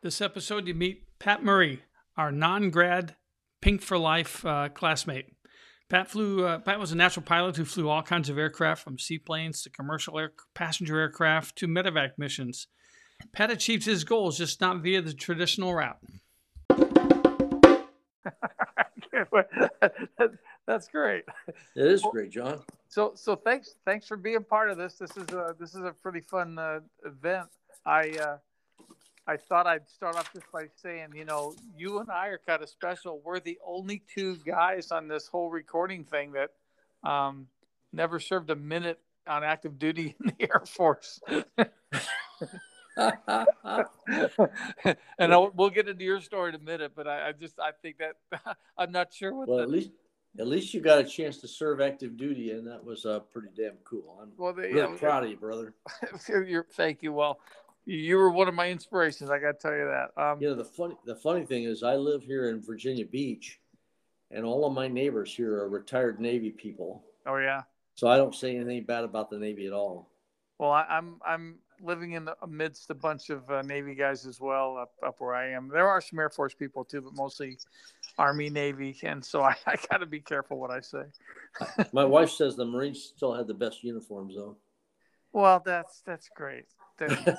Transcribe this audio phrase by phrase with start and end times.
[0.00, 1.82] This episode, you meet Pat Murray,
[2.16, 3.16] our non-grad
[3.60, 5.26] Pink for Life uh, classmate.
[5.88, 6.46] Pat flew.
[6.46, 9.70] Uh, Pat was a natural pilot who flew all kinds of aircraft, from seaplanes to
[9.70, 12.68] commercial air, passenger aircraft to medevac missions.
[13.32, 15.98] Pat achieved his goals, just not via the traditional route.
[20.64, 21.24] That's great.
[21.74, 22.60] It is great, John.
[22.88, 24.94] So, so thanks, thanks for being part of this.
[24.94, 27.48] This is a this is a pretty fun uh, event.
[27.84, 28.36] I uh,
[29.28, 32.62] I thought I'd start off just by saying, you know, you and I are kind
[32.62, 33.20] of special.
[33.22, 36.52] We're the only two guys on this whole recording thing that
[37.08, 37.46] um,
[37.92, 41.20] never served a minute on active duty in the Air Force.
[41.28, 41.44] and
[45.32, 47.96] I'll, we'll get into your story in a minute, but I, I just I think
[47.98, 49.46] that I'm not sure what.
[49.46, 49.90] Well, the, at least
[50.40, 53.48] at least you got a chance to serve active duty, and that was uh, pretty
[53.54, 54.18] damn cool.
[54.22, 55.74] I'm well, they, really yeah, proud of you, brother.
[56.28, 57.12] you're, thank you.
[57.12, 57.40] Well,
[57.88, 59.30] you were one of my inspirations.
[59.30, 60.22] I got to tell you that.
[60.22, 63.58] Um, You know the funny the funny thing is, I live here in Virginia Beach,
[64.30, 67.02] and all of my neighbors here are retired Navy people.
[67.26, 67.62] oh yeah.
[67.94, 70.08] So I don't say anything bad about the Navy at all.
[70.58, 74.40] Well, I, I'm I'm living in the amidst a bunch of uh, Navy guys as
[74.40, 75.68] well up up where I am.
[75.68, 77.56] There are some Air Force people too, but mostly
[78.18, 81.04] Army, Navy, and so I, I got to be careful what I say.
[81.92, 84.56] My wife says the Marines still had the best uniforms, though.
[85.32, 86.64] Well, that's that's great.
[87.00, 87.26] It's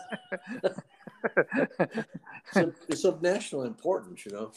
[2.56, 4.52] of, it's of national importance, you know.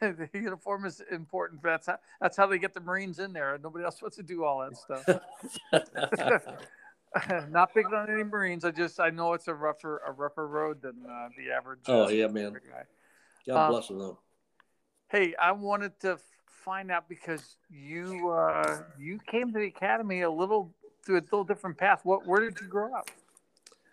[0.00, 1.62] the uniform is important.
[1.62, 3.58] That's how that's how they get the Marines in there.
[3.62, 5.04] Nobody else wants to do all that stuff.
[7.50, 8.64] Not picking on any Marines.
[8.64, 11.80] I just I know it's a rougher a rougher road than uh, the average.
[11.88, 12.52] oh uh, yeah, man.
[12.52, 12.84] guy.
[13.46, 14.18] God Um, bless them, though.
[15.08, 16.18] Hey, I wanted to
[16.66, 20.74] find out because you uh, you came to the academy a little
[21.06, 22.00] through a little different path.
[22.04, 23.08] What where did you grow up,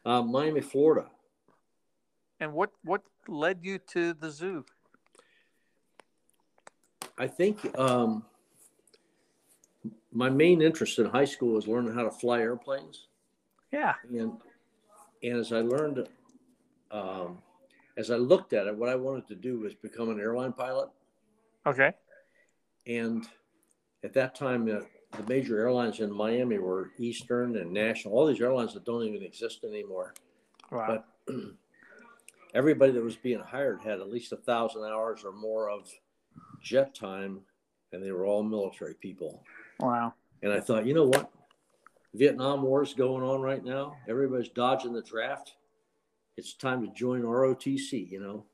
[0.03, 1.09] Uh, Miami, Florida.
[2.39, 4.66] and what what led you to the zoo?
[7.18, 8.25] I think um,
[10.12, 13.07] my main interest in high school was learning how to fly airplanes,
[13.72, 13.94] Yeah.
[14.09, 14.41] and
[15.22, 16.09] and as I learned,
[16.91, 17.41] um,
[17.96, 20.90] as I looked at it, what I wanted to do was become an airline pilot.
[21.66, 21.94] Okay.
[22.88, 23.25] And
[24.03, 24.81] at that time, uh,
[25.18, 28.13] the major airlines in Miami were Eastern and National.
[28.13, 30.13] All these airlines that don't even exist anymore.
[30.72, 31.03] Wow.
[31.28, 31.35] But
[32.53, 35.90] everybody that was being hired had at least a thousand hours or more of
[36.62, 37.41] jet time,
[37.91, 39.44] and they were all military people.
[39.79, 40.13] wow.
[40.41, 41.31] And I thought, you know what?
[42.13, 43.96] Vietnam War is going on right now.
[44.09, 45.56] Everybody's dodging the draft.
[46.35, 48.46] It's time to join ROTC, you know.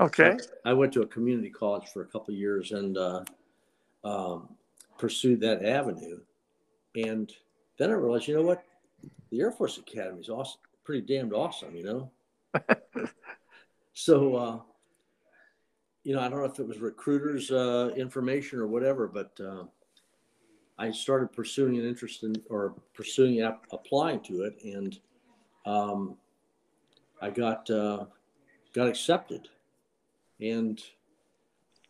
[0.00, 0.36] Okay.
[0.64, 3.24] I went to a community college for a couple of years and uh,
[4.04, 4.50] um,
[5.02, 6.20] pursued that avenue.
[6.94, 7.32] And
[7.76, 8.62] then I realized, you know what?
[9.30, 12.10] The Air Force Academy is awesome, pretty damned awesome, you know?
[13.94, 14.60] so, uh,
[16.04, 19.64] you know, I don't know if it was recruiters' uh, information or whatever, but uh,
[20.78, 25.00] I started pursuing an interest in or pursuing ap- applying to it, and
[25.66, 26.16] um,
[27.20, 28.04] I got uh,
[28.72, 29.48] got accepted.
[30.40, 30.80] And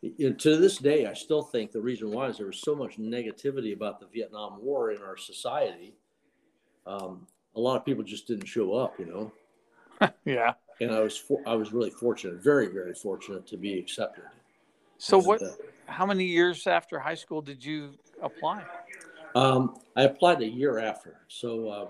[0.03, 2.75] you know, to this day, I still think the reason why is there was so
[2.75, 5.93] much negativity about the Vietnam War in our society.
[6.85, 7.25] Um,
[7.55, 9.31] a lot of people just didn't show up, you know.
[10.25, 10.53] Yeah.
[10.81, 14.25] And I was for, I was really fortunate, very very fortunate to be accepted.
[14.97, 15.41] So And, what?
[15.41, 15.51] uh,
[15.85, 17.91] How many years after high school did you
[18.21, 18.63] apply?
[19.35, 21.87] Um, I applied a year after, so uh,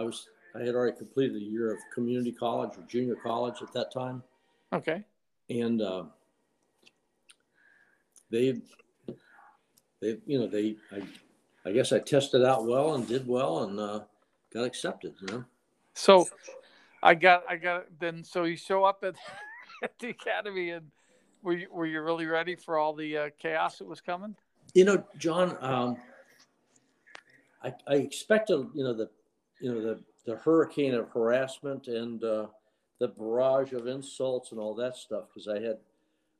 [0.00, 3.72] I was I had already completed a year of community college or junior college at
[3.74, 4.22] that time,
[4.72, 5.04] Okay.
[5.50, 6.04] and uh,
[8.30, 8.60] they
[10.00, 11.02] they you know they I
[11.64, 14.00] I guess I tested out well and did well and uh,
[14.52, 15.14] got accepted.
[15.20, 15.44] You know,
[15.94, 16.28] So
[17.02, 19.14] I got I got then so you show up at,
[19.82, 20.90] at the academy and
[21.42, 24.36] were you were you really ready for all the uh, chaos that was coming?
[24.74, 25.56] you know, John.
[25.60, 25.96] Um,
[27.62, 29.08] I, I expected you know the
[29.60, 32.46] you know the the hurricane of harassment and uh,
[32.98, 35.78] the barrage of insults and all that stuff because I had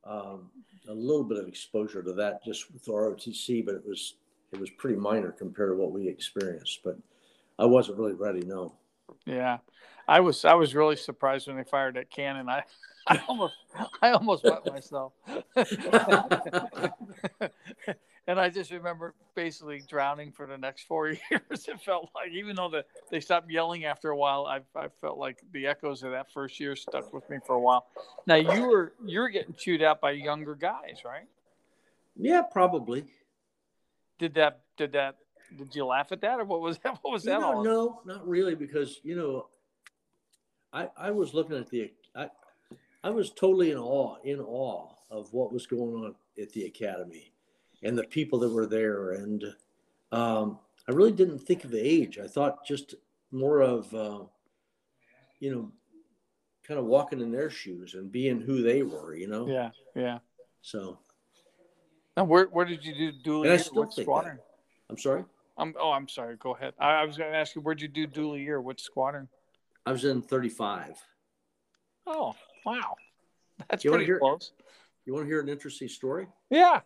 [0.06, 0.50] um,
[0.88, 4.14] a little bit of exposure to that just with ROTC, but it was
[4.52, 6.80] it was pretty minor compared to what we experienced.
[6.84, 6.96] But
[7.58, 8.40] I wasn't really ready.
[8.40, 8.74] No.
[9.24, 9.58] Yeah.
[10.08, 12.48] I was I was really surprised when they fired that cannon.
[12.48, 12.62] I
[13.08, 13.54] I almost
[14.02, 15.12] I almost wet myself.
[18.26, 21.68] and I just remember basically drowning for the next four years.
[21.68, 25.18] It felt like even though the, they stopped yelling after a while, I I felt
[25.18, 27.86] like the echoes of that first year stuck with me for a while.
[28.26, 31.26] Now you were you were getting chewed out by younger guys, right?
[32.16, 33.04] Yeah, probably.
[34.18, 35.16] Did that did that
[35.56, 37.64] did you laugh at that or what was that what was You that know, all?
[37.64, 39.46] no, not really, because you know,
[40.72, 42.30] I I was looking at the I
[43.04, 47.30] I was totally in awe, in awe of what was going on at the academy,
[47.86, 49.44] and the people that were there, and
[50.12, 52.18] um, I really didn't think of the age.
[52.18, 52.94] I thought just
[53.30, 54.24] more of, uh,
[55.40, 55.72] you know,
[56.66, 59.46] kind of walking in their shoes and being who they were, you know.
[59.48, 60.18] Yeah, yeah.
[60.62, 60.98] So.
[62.16, 63.58] And where where did you do doolie And I year?
[63.58, 64.38] still What think squadron?
[64.90, 65.24] I'm sorry.
[65.58, 66.36] I'm, oh, I'm sorry.
[66.36, 66.74] Go ahead.
[66.78, 68.60] I, I was going to ask you, where'd you do doolie year?
[68.60, 69.28] What squadron?
[69.86, 70.96] I was in 35.
[72.06, 72.34] Oh,
[72.64, 72.96] wow.
[73.70, 74.52] That's You pretty hear- close.
[75.06, 76.26] You want to hear an interesting story?
[76.50, 76.80] Yeah.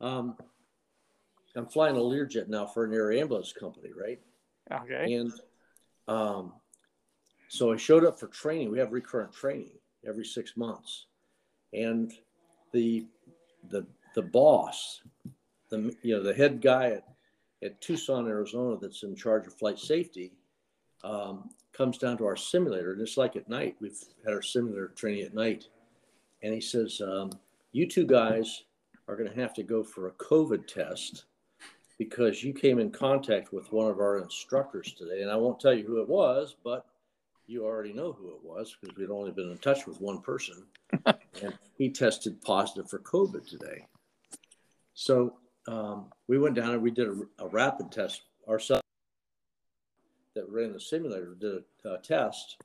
[0.00, 0.36] Um,
[1.56, 4.20] I'm flying a Learjet now for an air ambulance company, right?
[4.70, 5.14] Okay.
[5.14, 5.32] And
[6.08, 6.52] um,
[7.48, 8.70] so I showed up for training.
[8.70, 9.70] We have recurrent training
[10.06, 11.06] every six months,
[11.72, 12.12] and
[12.72, 13.06] the
[13.70, 15.02] the the boss,
[15.70, 17.04] the you know the head guy at,
[17.62, 20.32] at Tucson, Arizona, that's in charge of flight safety,
[21.04, 23.76] um, comes down to our simulator, and it's like at night.
[23.80, 25.68] We've had our simulator training at night,
[26.42, 27.30] and he says, um,
[27.72, 28.64] "You two guys
[29.08, 31.24] are going to have to go for a COVID test."
[31.98, 35.72] because you came in contact with one of our instructors today, and I won't tell
[35.72, 36.86] you who it was, but
[37.46, 40.64] you already know who it was because we'd only been in touch with one person,
[41.06, 43.86] and he tested positive for COVID today.
[44.94, 45.34] So
[45.68, 48.82] um, we went down and we did a, a rapid test ourselves
[50.34, 52.62] that ran the simulator, did a, test.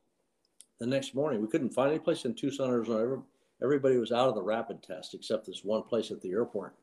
[0.80, 3.22] The next morning, we couldn't find any place in Tucson, Arizona.
[3.62, 6.76] Every- Everybody was out of the rapid test except this one place at the airport.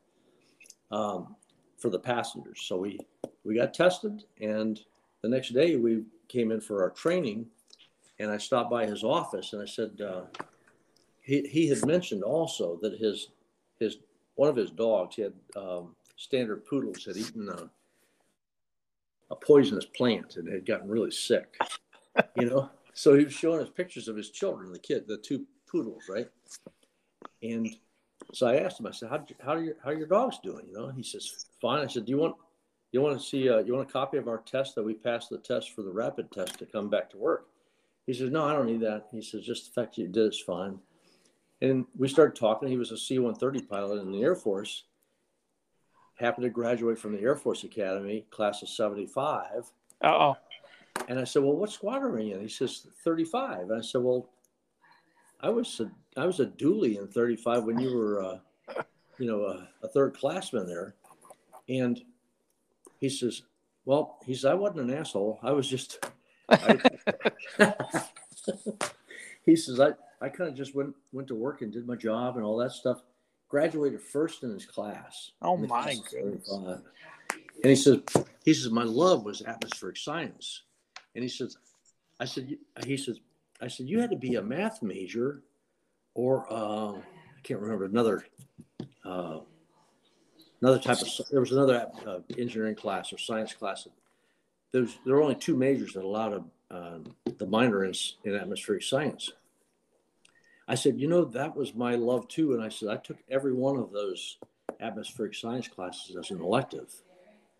[0.91, 1.35] Um,
[1.79, 2.61] for the passengers.
[2.61, 2.99] So we
[3.43, 4.79] we got tested, and
[5.21, 7.47] the next day we came in for our training,
[8.19, 10.21] and I stopped by his office and I said uh,
[11.21, 13.29] he he had mentioned also that his
[13.79, 13.97] his
[14.35, 17.69] one of his dogs he had um, standard poodles had eaten a,
[19.31, 21.57] a poisonous plant and had gotten really sick,
[22.35, 22.69] you know.
[22.95, 26.27] So he was showing us pictures of his children, the kid, the two poodles, right?
[27.41, 27.69] And
[28.33, 30.65] so I asked him, I said, how, how are your, how are your dogs doing?
[30.67, 31.83] You know, he says, fine.
[31.83, 32.35] I said, do you want,
[32.91, 35.29] you want to see, uh, you want a copy of our test that we passed
[35.29, 37.47] the test for the rapid test to come back to work?
[38.05, 39.07] He says, no, I don't need that.
[39.11, 40.79] He says, just the fact you did is fine.
[41.61, 42.69] And we started talking.
[42.69, 44.85] He was a C-130 pilot in the Air Force,
[46.15, 49.71] happened to graduate from the Air Force Academy, class of 75.
[50.01, 50.37] Uh oh.
[51.07, 52.41] And I said, well, what squadron are you in?
[52.41, 53.69] He says, 35.
[53.69, 54.29] And I said, well,
[55.41, 58.37] I was a, I was a doolie in 35 when you were, uh,
[59.17, 60.95] you know, a, a third classman there.
[61.67, 62.01] And
[62.99, 63.43] he says,
[63.85, 65.39] well, he says, I wasn't an asshole.
[65.41, 66.05] I was just,
[66.49, 66.79] I,
[69.45, 69.91] he says, I,
[70.21, 72.71] I kind of just went, went to work and did my job and all that
[72.71, 73.01] stuff.
[73.47, 75.31] Graduated first in his class.
[75.41, 76.49] Oh my goodness.
[76.49, 76.81] 35.
[77.63, 77.99] And he says,
[78.45, 80.63] he says, my love was atmospheric science.
[81.15, 81.57] And he says,
[82.19, 83.19] I said, he says,
[83.61, 85.43] I said, you had to be a math major
[86.13, 88.25] or uh, I can't remember another
[89.05, 89.39] uh,
[90.61, 93.87] another type of there was another uh, engineering class or science class.
[94.71, 98.83] There's there are only two majors that allowed a, um, the minor in, in atmospheric
[98.83, 99.31] science.
[100.67, 103.53] I said, you know, that was my love too, and I said I took every
[103.53, 104.37] one of those
[104.79, 106.93] atmospheric science classes as an elective.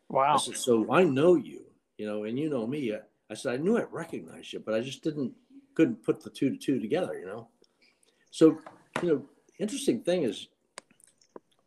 [0.09, 0.35] Wow.
[0.35, 1.65] I said, so I know you,
[1.97, 2.93] you know, and you know me.
[3.31, 5.33] I said, I knew I recognized you, but I just didn't,
[5.79, 7.47] couldn't put the two to two together, you know?
[8.31, 8.57] So,
[9.01, 9.25] you know,
[9.59, 10.49] interesting thing is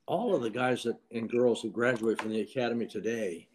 [0.05, 3.49] all of the guys that and girls who graduate from the academy today,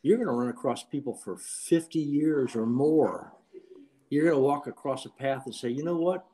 [0.00, 3.34] you're going to run across people for 50 years or more.
[4.08, 6.24] You're going to walk across a path and say, you know what?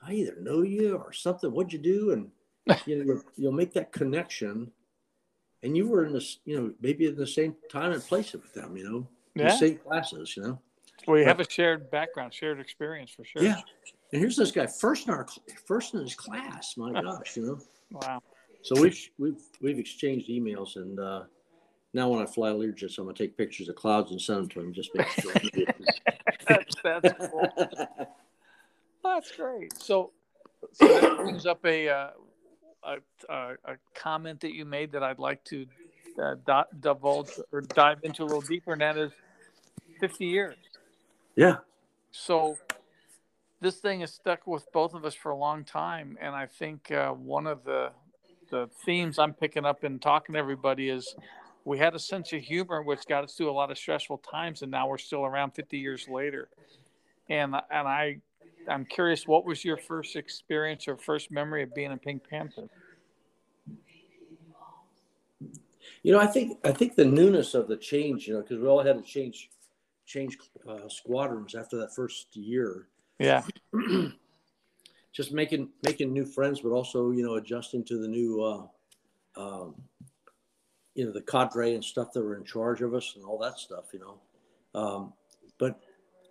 [0.00, 1.50] I either know you or something.
[1.50, 2.12] What'd you do?
[2.12, 2.30] And
[2.86, 4.70] you know, you'll, make that connection
[5.64, 8.54] and you were in this, you know, maybe in the same time and place with
[8.54, 10.60] them, you know, in the same classes, you know.
[11.06, 13.42] We have a shared background, shared experience for sure.
[13.42, 13.60] Yeah.
[14.12, 15.26] And here's this guy first in our
[15.66, 16.76] first in his class.
[16.76, 17.58] My gosh, you know.
[17.90, 18.22] Wow.
[18.62, 21.22] So we've we've we've exchanged emails, and uh,
[21.94, 24.60] now when I fly Learjets, I'm gonna take pictures of clouds and send them to
[24.60, 24.72] him.
[24.72, 25.32] Just make sure.
[26.48, 27.50] That's, that's cool.
[29.02, 29.76] That's great.
[29.80, 30.12] So,
[30.72, 32.10] so that brings up a, uh,
[32.84, 33.32] a,
[33.64, 35.66] a comment that you made that I'd like to
[36.22, 39.12] uh, di- divulge or dive into a little deeper, and that is
[40.00, 40.56] 50 years.
[41.36, 41.56] Yeah.
[42.10, 42.56] So,
[43.60, 46.90] this thing has stuck with both of us for a long time, and I think
[46.90, 47.90] uh, one of the
[48.50, 51.16] the themes I'm picking up in talking to everybody is
[51.64, 54.62] we had a sense of humor, which got us through a lot of stressful times,
[54.62, 56.48] and now we're still around 50 years later.
[57.28, 58.18] And and I
[58.68, 62.68] I'm curious, what was your first experience or first memory of being a Pink Panther?
[66.02, 68.68] You know, I think I think the newness of the change, you know, because we
[68.68, 69.50] all had to change
[70.06, 72.88] change uh, squadrons after that first year.
[73.18, 73.42] Yeah,
[75.12, 79.74] just making making new friends, but also you know adjusting to the new, uh, um,
[80.94, 83.58] you know, the cadre and stuff that were in charge of us and all that
[83.58, 83.86] stuff.
[83.92, 85.12] You know, um,
[85.58, 85.80] but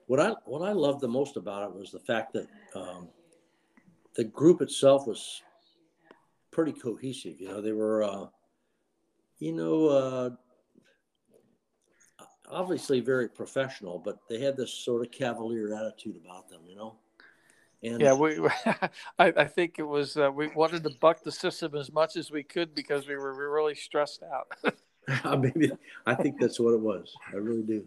[0.07, 3.09] what I what I loved the most about it was the fact that um,
[4.15, 5.41] the group itself was
[6.51, 7.39] pretty cohesive.
[7.39, 8.27] You know, they were, uh,
[9.39, 10.29] you know, uh,
[12.49, 16.61] obviously very professional, but they had this sort of cavalier attitude about them.
[16.67, 16.95] You know.
[17.83, 18.39] And yeah, we.
[18.65, 22.31] I, I think it was uh, we wanted to buck the system as much as
[22.31, 24.47] we could because we were really stressed out.
[25.39, 25.71] Maybe
[26.05, 27.15] I think that's what it was.
[27.31, 27.85] I really do.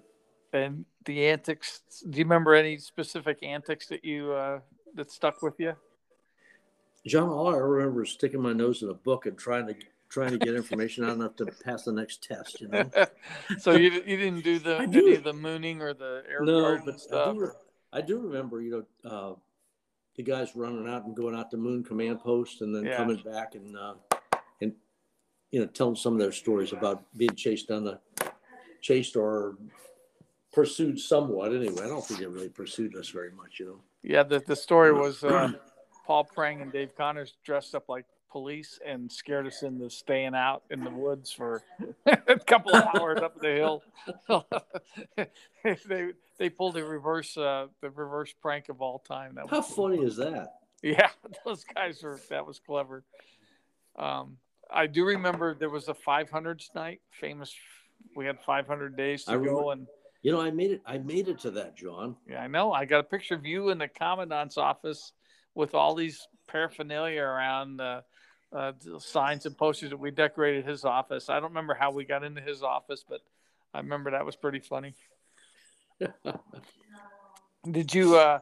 [0.52, 1.80] And the antics.
[2.08, 4.60] Do you remember any specific antics that you uh,
[4.94, 5.74] that stuck with you?
[7.06, 9.74] John, all I remember is sticking my nose in a book and trying to
[10.08, 12.60] trying to get information out enough to pass the next test.
[12.60, 12.90] You know.
[13.58, 17.00] so you you didn't do the any of the mooning or the air no, but
[17.00, 17.28] stuff.
[17.28, 17.50] I do,
[17.92, 19.34] I do remember, you know, uh,
[20.16, 22.96] the guys running out and going out to Moon Command Post and then yeah.
[22.96, 23.94] coming back and uh,
[24.60, 24.72] and
[25.50, 28.00] you know telling some of their stories about being chased on the
[28.82, 29.56] chased or
[30.52, 31.54] pursued somewhat.
[31.54, 33.60] Anyway, I don't think they really pursued us very much.
[33.60, 33.80] You know.
[34.02, 35.52] Yeah, the the story was uh,
[36.04, 40.62] Paul Prang and Dave Connors dressed up like police and scared us into staying out
[40.70, 41.62] in the woods for
[42.06, 43.82] a couple of hours up the hill.
[45.88, 49.34] they they pulled the reverse uh, the reverse prank of all time.
[49.34, 50.54] That How funny is that?
[50.82, 51.10] Yeah,
[51.44, 53.04] those guys were that was clever.
[53.96, 54.36] Um,
[54.70, 57.54] I do remember there was a 500s night, famous.
[58.14, 59.86] We had 500 days to I go, and
[60.22, 60.82] you know, I made it.
[60.86, 62.16] I made it to that, John.
[62.28, 62.72] Yeah, I know.
[62.72, 65.12] I got a picture of you in the commandant's office
[65.54, 67.80] with all these paraphernalia around.
[67.80, 68.02] Uh,
[68.52, 71.28] uh, signs and posters that we decorated his office.
[71.28, 73.20] I don't remember how we got into his office, but
[73.74, 74.94] I remember that was pretty funny.
[77.70, 78.40] did you uh,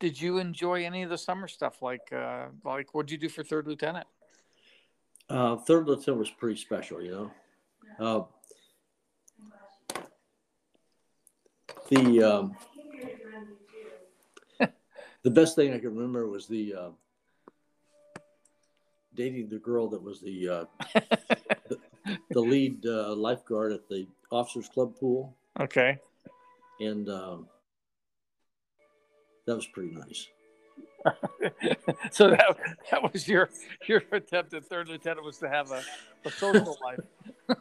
[0.00, 1.82] did you enjoy any of the summer stuff?
[1.82, 4.06] Like uh, like what did you do for third lieutenant?
[5.28, 7.30] Uh, third lieutenant was pretty special, you know.
[7.98, 8.24] Uh,
[11.90, 12.56] the um,
[15.22, 16.90] the best thing I can remember was the uh,
[19.18, 20.64] dating the girl that was the uh,
[21.68, 21.78] the,
[22.30, 25.36] the, lead uh, lifeguard at the officers club pool.
[25.60, 25.98] Okay.
[26.80, 27.48] And um,
[29.46, 30.28] that was pretty nice.
[32.10, 32.56] so that
[32.90, 33.50] that was your
[33.86, 35.82] your attempt at third lieutenant was to have a,
[36.24, 37.58] a social life.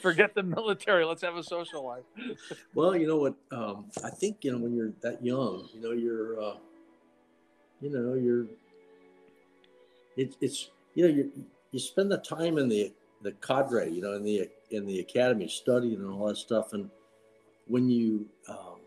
[0.00, 1.04] Forget the military.
[1.04, 2.04] Let's have a social life.
[2.74, 3.34] well, you know what?
[3.50, 6.56] Um, I think you know when you're that young, you know you're, uh,
[7.80, 8.46] you know you're
[10.16, 11.32] it, it's you know you
[11.70, 12.92] you spend the time in the
[13.22, 16.90] the cadre, you know, in the in the academy studying and all that stuff, and
[17.66, 18.80] when you um,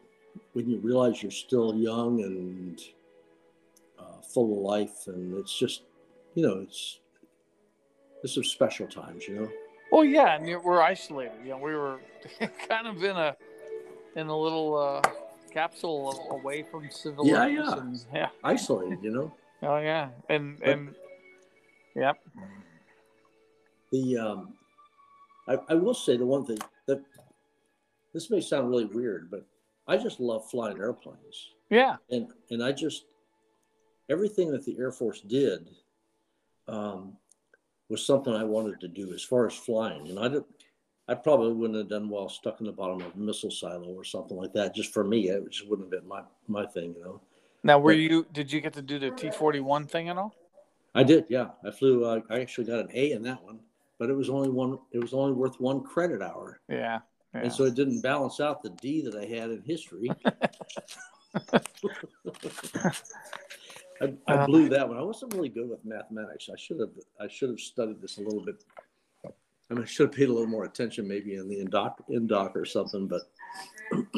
[0.53, 2.81] when you realize you're still young and
[3.99, 5.83] uh, full of life, and it's just
[6.33, 6.99] you know it's
[8.21, 9.49] this is special times, you know.
[9.91, 11.33] Well, yeah, and we're isolated.
[11.43, 11.99] You know, we were
[12.67, 13.35] kind of in a
[14.15, 15.01] in a little uh,
[15.51, 17.51] capsule away from civilization.
[17.51, 18.29] Yeah, yeah, yeah.
[18.43, 19.31] Isolated, you know.
[19.63, 20.95] oh yeah, and but, and
[21.95, 22.17] Yep.
[23.91, 24.53] The um,
[25.47, 27.01] I, I will say the one thing that
[28.13, 29.45] this may sound really weird, but
[29.87, 31.49] I just love flying airplanes.
[31.69, 31.95] Yeah.
[32.09, 33.05] And and I just
[34.09, 35.69] everything that the Air Force did
[36.67, 37.17] um,
[37.89, 40.09] was something I wanted to do as far as flying.
[40.09, 40.43] And I did
[41.07, 44.03] I probably wouldn't have done well stuck in the bottom of a missile silo or
[44.03, 44.73] something like that.
[44.73, 47.21] Just for me, it just wouldn't have been my my thing, you know.
[47.63, 48.25] Now, were but, you?
[48.33, 50.33] Did you get to do the T forty one thing at all?
[50.95, 51.49] I did, yeah.
[51.65, 52.05] I flew.
[52.05, 53.59] Uh, I actually got an A in that one,
[53.99, 54.79] but it was only one.
[54.91, 56.61] It was only worth one credit hour.
[56.69, 56.99] Yeah.
[57.33, 57.41] yeah.
[57.41, 60.09] And so it didn't balance out the D that I had in history.
[64.01, 64.97] I, I, uh, blew that one.
[64.97, 66.49] I wasn't really good with mathematics.
[66.51, 66.91] I should have.
[67.19, 68.63] I should have studied this a little bit.
[69.25, 72.55] I mean, I should have paid a little more attention, maybe in the indoc, indoc
[72.55, 73.07] or something.
[73.07, 73.21] But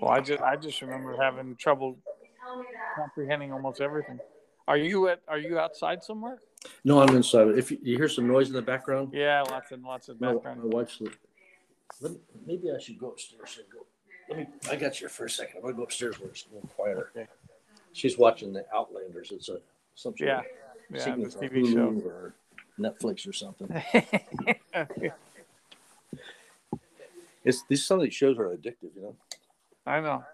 [0.00, 1.98] well, I just I just remember having trouble
[2.96, 4.18] comprehending almost everything.
[4.68, 5.20] Are you at?
[5.28, 6.38] Are you outside somewhere?
[6.84, 7.48] No, I'm inside.
[7.56, 10.58] If you, you hear some noise in the background, yeah, lots and lots of background.
[10.58, 11.00] My, my wife's.
[11.00, 11.10] Me,
[12.46, 13.86] maybe I should go upstairs and go.
[14.28, 14.46] Let me.
[14.70, 15.58] I got you for a second.
[15.58, 17.12] I'm gonna go upstairs where it's a little quieter.
[17.16, 17.28] Okay.
[17.92, 19.30] She's watching the Outlanders.
[19.30, 19.60] It's a
[19.94, 20.42] some yeah,
[20.90, 22.34] yeah, TV show or
[22.78, 23.68] Netflix or something.
[27.44, 29.16] it's these some of these shows are addictive, you know.
[29.86, 30.24] I know.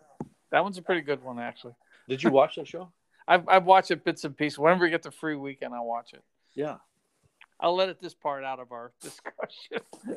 [0.50, 1.74] That one's a pretty good one, actually.
[2.08, 2.90] Did you watch that show?
[3.28, 4.58] I've I've watched it bits and pieces.
[4.58, 6.22] Whenever we get the free weekend, I watch it.
[6.54, 6.76] Yeah.
[7.60, 9.78] I'll let it this part out of our discussion.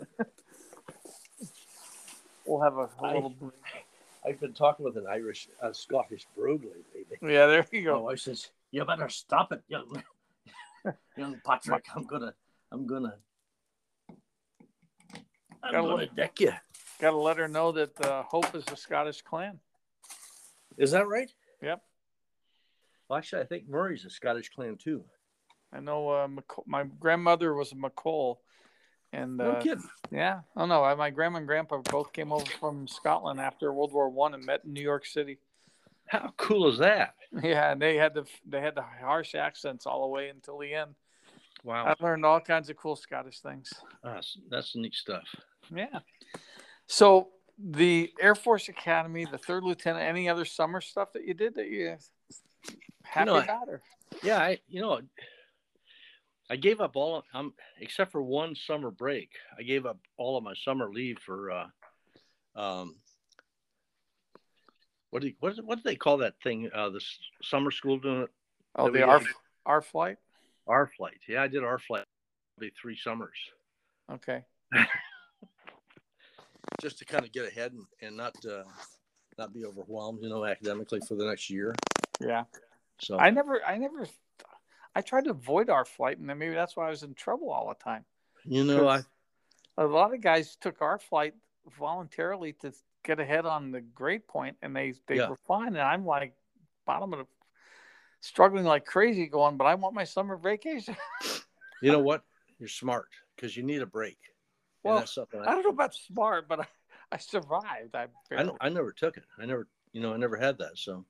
[2.45, 3.51] we'll have a, a little break.
[4.27, 7.05] I've been talking with an Irish, uh, Scottish brogue lately.
[7.21, 8.01] Yeah, there you My go.
[8.03, 10.01] wife says, "You better stop it, young,
[11.15, 11.85] young Patrick.
[11.95, 12.33] I'm gonna,
[12.71, 13.15] I'm gonna,
[14.09, 14.17] I'm
[15.71, 16.53] Gotta gonna let- deck you."
[16.99, 19.59] Got to let her know that uh, Hope is a Scottish clan.
[20.77, 21.29] Is that right?
[21.61, 21.81] Yep.
[23.09, 25.03] Well, actually, I think Murray's a Scottish clan too.
[25.73, 28.37] I know uh, McC- my grandmother was a McCall,
[29.13, 29.83] and No uh, kidding.
[30.11, 34.09] yeah, oh no, my grandma and grandpa both came over from Scotland after World War
[34.09, 35.39] One and met in New York City.
[36.07, 37.15] How cool is that?
[37.43, 40.73] Yeah, and they had the they had the harsh accents all the way until the
[40.73, 40.95] end.
[41.63, 43.73] Wow, I learned all kinds of cool Scottish things.
[44.03, 45.23] that's, that's neat stuff.
[45.75, 45.99] Yeah.
[46.87, 51.55] So the Air Force Academy, the third lieutenant, any other summer stuff that you did
[51.55, 51.95] that you
[53.15, 53.81] happy know, I- about or
[54.23, 55.01] Yeah, I, you know,
[56.49, 59.31] I gave up all, um, except for one summer break.
[59.57, 61.67] I gave up all of my summer leave for, uh,
[62.55, 62.95] um,
[65.09, 66.69] what do you, what, what do they call that thing?
[66.73, 67.01] Uh, the
[67.41, 68.29] summer school doing it?
[68.75, 69.03] oh the did.
[69.03, 69.21] R
[69.65, 70.17] R flight?
[70.67, 71.17] Our flight.
[71.27, 72.03] Yeah, I did our flight.
[72.57, 73.37] Probably three summers
[74.11, 74.43] Okay.
[76.81, 78.63] just to kind of get ahead and, and not, uh,
[79.37, 81.73] not be overwhelmed, you know, academically for the next year.
[82.21, 82.43] Yeah.
[82.99, 84.07] So I never I never
[84.95, 87.51] I tried to avoid our flight and then maybe that's why I was in trouble
[87.51, 88.05] all the time.
[88.45, 89.01] you know, I,
[89.77, 91.33] A lot of guys took our flight
[91.77, 92.71] voluntarily to
[93.03, 95.29] get ahead on the grade point and they they Yeah.
[95.29, 96.33] were fine and I'm like
[96.85, 97.25] bottom of the
[98.21, 100.95] struggling like crazy going, but I want my summer vacation.
[101.81, 102.23] you know what?
[102.59, 104.17] You're smart because you need a break.
[104.83, 106.67] Well, that's something I don't know about smart, but I,
[107.11, 107.95] I survived.
[107.95, 109.23] I, I, I never took it.
[109.39, 110.77] I never, you know, I never had that.
[110.77, 111.05] So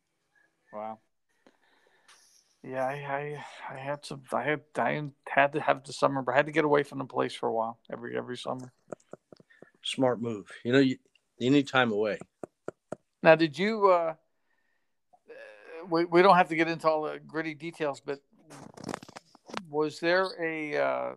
[0.74, 1.00] wow.
[2.68, 2.94] Yeah, I,
[3.70, 4.24] I I had some.
[4.34, 6.98] I had I had to have the summer, but I had to get away from
[6.98, 8.74] the place for a while every every summer.
[9.84, 10.52] smart move.
[10.64, 10.98] You know, you,
[11.38, 12.18] you need time away.
[13.22, 13.90] Now, did you?
[13.92, 14.16] Uh,
[15.30, 18.20] uh, we we don't have to get into all the gritty details, but
[19.70, 21.16] was there a uh,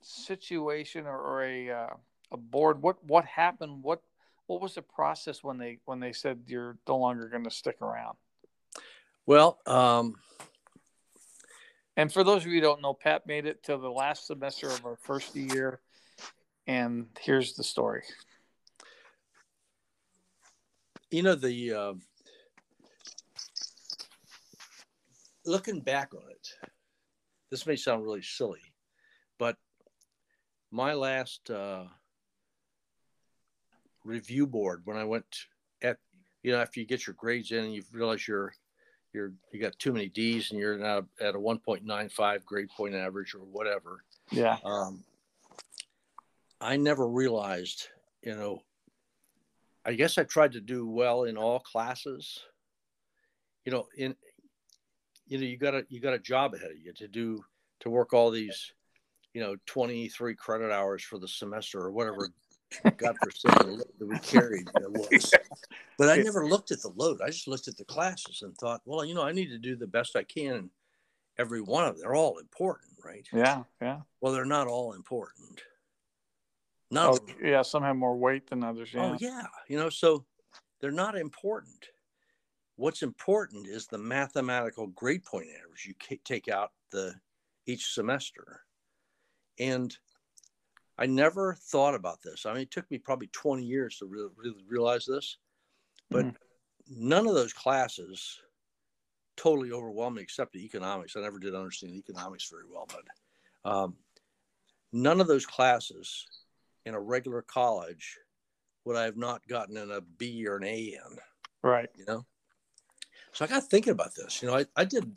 [0.00, 1.94] situation or, or a uh,
[2.32, 2.80] a board?
[2.80, 3.82] What what happened?
[3.82, 4.00] What
[4.46, 7.82] what was the process when they when they said you're no longer going to stick
[7.82, 8.16] around?
[9.26, 10.14] Well, um,
[11.96, 14.68] And for those of you who don't know, Pat made it to the last semester
[14.68, 15.80] of our first year,
[16.66, 18.02] and here's the story.
[21.10, 21.94] you know, the uh,
[25.44, 26.68] looking back on it,
[27.50, 28.60] this may sound really silly,
[29.38, 29.56] but
[30.70, 31.84] my last uh,
[34.04, 35.46] review board when I went
[35.80, 35.98] at,
[36.42, 38.52] you know, after you get your grades in and you realize you're
[39.16, 43.34] you're you got too many D's and you're now at a 1.95 grade point average
[43.34, 44.04] or whatever.
[44.30, 45.02] Yeah, um,
[46.60, 47.88] I never realized,
[48.22, 48.62] you know,
[49.84, 52.40] I guess I tried to do well in all classes.
[53.64, 54.14] You know, in
[55.26, 57.42] you know, you got a you got a job ahead of you to do
[57.80, 58.72] to work all these,
[59.32, 62.28] you know, 23 credit hours for the semester or whatever
[62.82, 64.68] God the load that we carried.
[65.98, 67.20] But I never looked at the load.
[67.22, 69.76] I just looked at the classes and thought, well, you know, I need to do
[69.76, 70.70] the best I can in
[71.38, 72.02] every one of them.
[72.02, 73.26] They're all important, right?
[73.32, 74.00] yeah, yeah.
[74.20, 75.62] Well, they're not all important.
[76.90, 77.12] No.
[77.14, 77.62] Oh, yeah.
[77.62, 78.90] Some have more weight than others.
[78.94, 79.06] Oh, yeah.
[79.08, 79.46] Oh, yeah.
[79.68, 80.26] You know, so
[80.80, 81.86] they're not important.
[82.76, 87.14] What's important is the mathematical grade point average you take out the
[87.66, 88.60] each semester.
[89.58, 89.96] And
[90.98, 92.46] I never thought about this.
[92.46, 95.38] I mean, it took me probably 20 years to really, really realize this,
[96.10, 96.36] but Mhm.
[96.88, 98.40] none of those classes
[99.36, 101.16] totally overwhelmed me except the economics.
[101.16, 103.96] I never did understand economics very well, but um,
[104.92, 106.26] none of those classes
[106.86, 108.18] in a regular college
[108.84, 111.18] would I have not gotten in a B or an A in,
[111.62, 111.90] Right.
[111.96, 112.24] you know?
[113.32, 114.40] So I got thinking about this.
[114.40, 115.14] You know, I, I did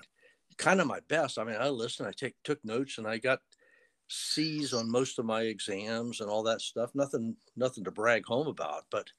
[0.57, 1.37] kind of my best.
[1.37, 3.39] I mean, I listened, I take took notes and I got
[4.09, 6.95] C's on most of my exams and all that stuff.
[6.95, 8.85] Nothing nothing to brag home about.
[8.91, 9.11] But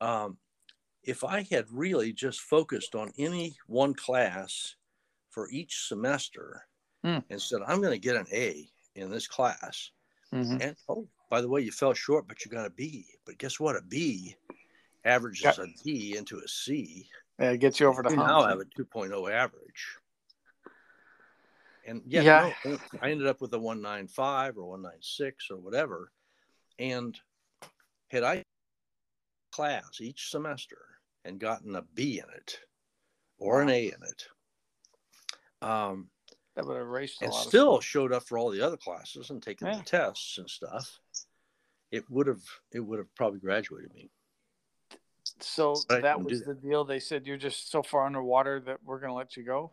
[0.00, 0.38] um,
[1.04, 4.76] if I had really just focused on any one class
[5.30, 6.68] for each semester
[7.04, 7.18] Hmm.
[7.30, 9.90] and said, I'm going to get an A in this class,
[10.32, 13.06] hmm and oh, by the way, you fell short, but you got a B.
[13.26, 13.76] But guess what?
[13.76, 14.36] A B
[15.04, 17.08] averages a D into a C.
[17.38, 18.18] Yeah, it gets you over the hump.
[18.28, 19.98] now have a 2.0 average.
[21.86, 22.52] And yeah, Yeah.
[22.64, 26.12] no, I ended up with a 195 or 196 or whatever.
[26.78, 27.18] And
[28.08, 28.42] had I
[29.52, 30.78] class each semester
[31.24, 32.60] and gotten a B in it
[33.38, 34.26] or an A in it,
[35.66, 36.08] um,
[36.54, 37.46] that would have erased a and lot.
[37.46, 39.78] still of showed up for all the other classes and taken Yeah.
[39.78, 41.00] the tests and stuff,
[41.90, 42.42] it would have
[42.72, 44.10] it would have probably graduated me.
[45.40, 46.46] So But that didn't was that.
[46.46, 46.84] the deal.
[46.84, 49.72] They said you're just so far underwater that we're going to let you go.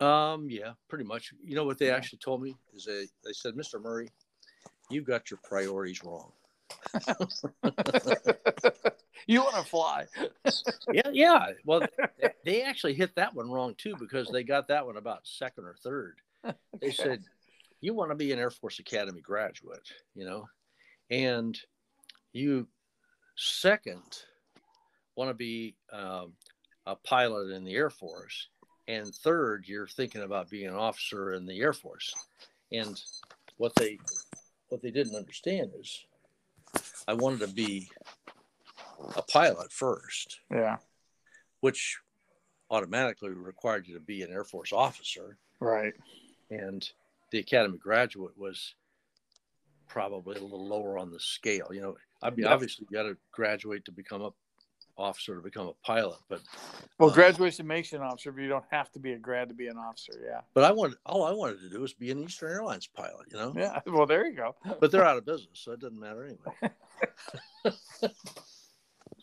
[0.00, 1.32] Um, yeah, pretty much.
[1.42, 3.80] You know what they actually told me is they they said, Mr.
[3.80, 4.08] Murray,
[4.90, 6.32] you've got your priorities wrong.
[9.26, 10.06] you want to fly?
[10.92, 11.46] yeah, yeah.
[11.64, 11.80] Well,
[12.20, 15.64] they- they actually hit that one wrong too because they got that one about second
[15.64, 16.18] or third.
[16.80, 17.22] They said,
[17.80, 20.46] you want to be an Air Force Academy graduate, you know,
[21.10, 21.58] and
[22.32, 22.66] you
[23.36, 24.02] second
[25.16, 26.32] want to be um,
[26.86, 28.48] a pilot in the Air Force,
[28.88, 32.14] and third, you're thinking about being an officer in the Air Force.
[32.72, 33.00] And
[33.56, 33.98] what they
[34.68, 36.04] what they didn't understand is,
[37.06, 37.88] I wanted to be
[39.16, 40.78] a pilot first Yeah.
[41.60, 41.98] which
[42.70, 45.38] automatically required you to be an Air Force officer.
[45.60, 45.94] Right.
[46.50, 46.88] And
[47.30, 48.74] the Academy graduate was
[49.86, 51.68] probably a little lower on the scale.
[51.72, 54.32] You know, I mean, obviously you got to graduate to become a
[54.96, 56.40] officer to become a pilot, but
[56.98, 59.48] Well, Uh, graduation makes you an officer, but you don't have to be a grad
[59.48, 60.12] to be an officer.
[60.24, 60.40] Yeah.
[60.54, 63.26] but I wanted all I wanted to do was be an Eastern Airlines pilot.
[63.30, 63.80] You know, Yeah.
[63.86, 64.54] Well, there you go.
[64.80, 66.72] but they're out of business, so it doesn't matter anyway.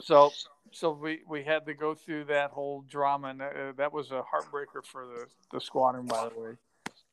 [0.04, 0.32] So,
[0.72, 4.10] so we we had to go through that whole drama, and that, uh, that was
[4.12, 6.08] a heartbreaker for the the squadron.
[6.08, 6.52] By the way,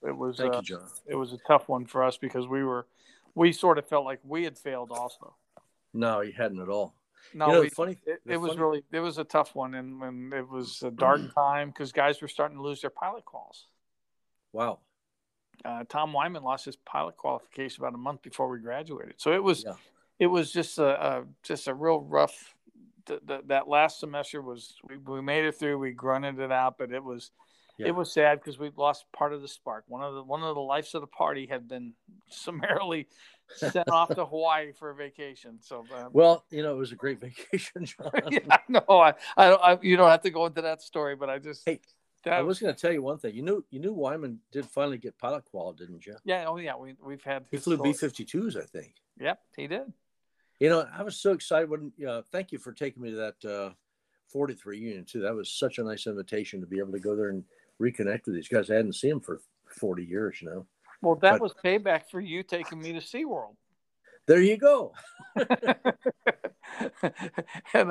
[0.07, 0.89] it was Thank uh, you, John.
[1.07, 2.87] it was a tough one for us because we were
[3.35, 5.35] we sort of felt like we had failed also.
[5.93, 6.95] No, you hadn't at all.
[7.35, 9.75] No, you know, we, funny, it, it was funny- really it was a tough one,
[9.75, 13.25] and when it was a dark time because guys were starting to lose their pilot
[13.25, 13.67] calls.
[14.53, 14.79] wow.
[15.65, 19.43] Uh, Tom Wyman lost his pilot qualification about a month before we graduated, so it
[19.43, 19.73] was Yeah.
[20.21, 22.55] it was just a, a just a real rough.
[23.07, 26.79] Th- th- that last semester was we, we made it through, we grunted it out,
[26.79, 27.33] but it was
[27.77, 27.89] Yeah.
[27.89, 29.83] it was sad because we lost part of the spark.
[29.89, 31.95] One of the one of the lives of the party had been
[32.29, 33.09] summarily
[33.57, 35.59] sent off to Hawaii for a vacation.
[35.61, 38.11] So uh, Well, you know, it was a great vacation, John.
[38.31, 41.39] yeah, no, I, I, I, you don't have to go into that story, but I
[41.39, 41.81] just, Hey,
[42.27, 43.35] I was going to tell you one thing.
[43.35, 46.17] You knew, you knew Wyman did finally get pilot qual, didn't you?
[46.25, 47.45] yeah, oh yeah, we we've had.
[47.51, 47.79] He flew.
[47.79, 48.95] B 52s, I think.
[49.21, 49.93] Yep, he did.
[50.61, 53.49] You know, I was so excited when, uh, thank you for taking me to that
[53.49, 53.71] uh,
[54.33, 55.21] 43 union, too.
[55.21, 57.45] That was such a nice invitation to be able to go there and
[57.81, 58.71] reconnect with these guys.
[58.71, 59.41] I hadn't seen them for
[59.79, 60.67] 40 years, you know.
[61.01, 63.57] Well, that But- was payback for you taking me to SeaWorld.
[64.27, 64.93] There you go.
[65.37, 65.53] and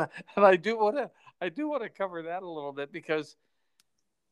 [0.02, 1.10] I- and I do want to
[1.41, 3.36] I do want to cover that a little bit because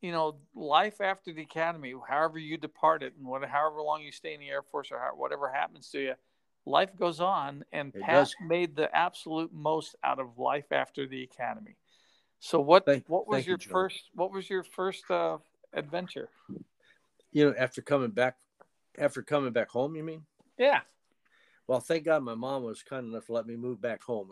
[0.02, 4.12] you know life after the academy, however you depart it, and what however long you
[4.12, 6.14] stay in the Air Force or how, whatever happens to you,
[6.66, 7.64] life goes on.
[7.72, 8.36] And It Pat does.
[8.46, 11.76] made the absolute most out of life after the academy.
[12.40, 15.38] So what Thank- what was thank you, your first what was your first uh,
[15.74, 16.30] adventure?
[17.32, 18.38] You know, after coming back,
[18.97, 20.25] after coming back home, you mean?
[20.58, 20.81] Yeah.
[21.67, 24.31] Well, thank God my mom was kind enough to let me move back home.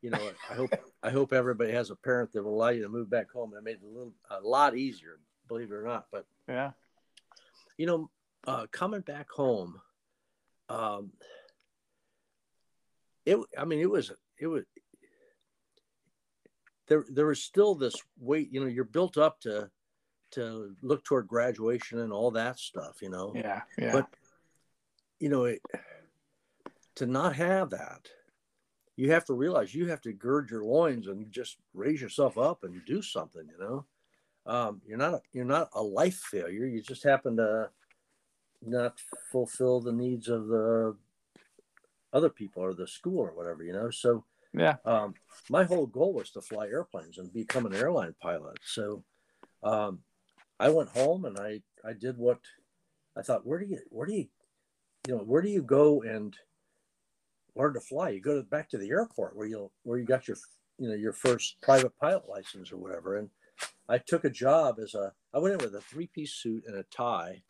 [0.00, 0.70] You know, I hope
[1.02, 3.52] I hope everybody has a parent that will allow you to move back home.
[3.54, 5.18] That made it a little a lot easier,
[5.48, 6.06] believe it or not.
[6.12, 6.72] But Yeah.
[7.76, 8.10] you know,
[8.46, 9.80] uh, coming back home,
[10.68, 11.12] um,
[13.26, 13.38] it.
[13.58, 14.64] I mean, it was it was
[16.86, 17.04] there.
[17.10, 18.52] There was still this weight.
[18.52, 19.70] You know, you're built up to
[20.32, 23.00] to look toward graduation and all that stuff.
[23.02, 23.62] You know, Yeah.
[23.78, 23.92] Yeah.
[23.92, 24.08] But-
[25.20, 25.60] you know, it,
[26.96, 28.08] to not have that,
[28.96, 32.64] you have to realize you have to gird your loins and just raise yourself up
[32.64, 33.46] and do something.
[33.48, 33.84] You know,
[34.52, 36.66] um, you're not a, you're not a life failure.
[36.66, 37.70] You just happen to
[38.64, 38.98] not
[39.30, 40.96] fulfill the needs of the
[42.12, 43.62] other people or the school or whatever.
[43.62, 44.76] You know, so yeah.
[44.84, 45.14] um,
[45.48, 48.58] my whole goal was to fly airplanes and become an airline pilot.
[48.64, 49.04] So
[49.62, 50.00] um,
[50.60, 52.40] I went home and I, I did what
[53.16, 54.26] I thought, where do you, where do you,
[55.06, 56.36] you know, where do you go and
[57.54, 58.10] learn to fly?
[58.10, 60.36] You go to, back to the airport where you, where you got your,
[60.78, 63.16] you know, your first private pilot license or whatever.
[63.16, 63.30] And
[63.88, 66.76] I took a job as a, I went in with a three piece suit and
[66.76, 67.42] a tie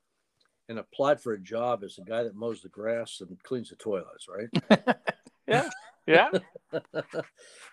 [0.68, 3.76] and applied for a job as a guy that mows the grass and cleans the
[3.76, 4.94] toilets, right?
[5.48, 5.70] Yeah.
[6.06, 6.28] Yeah.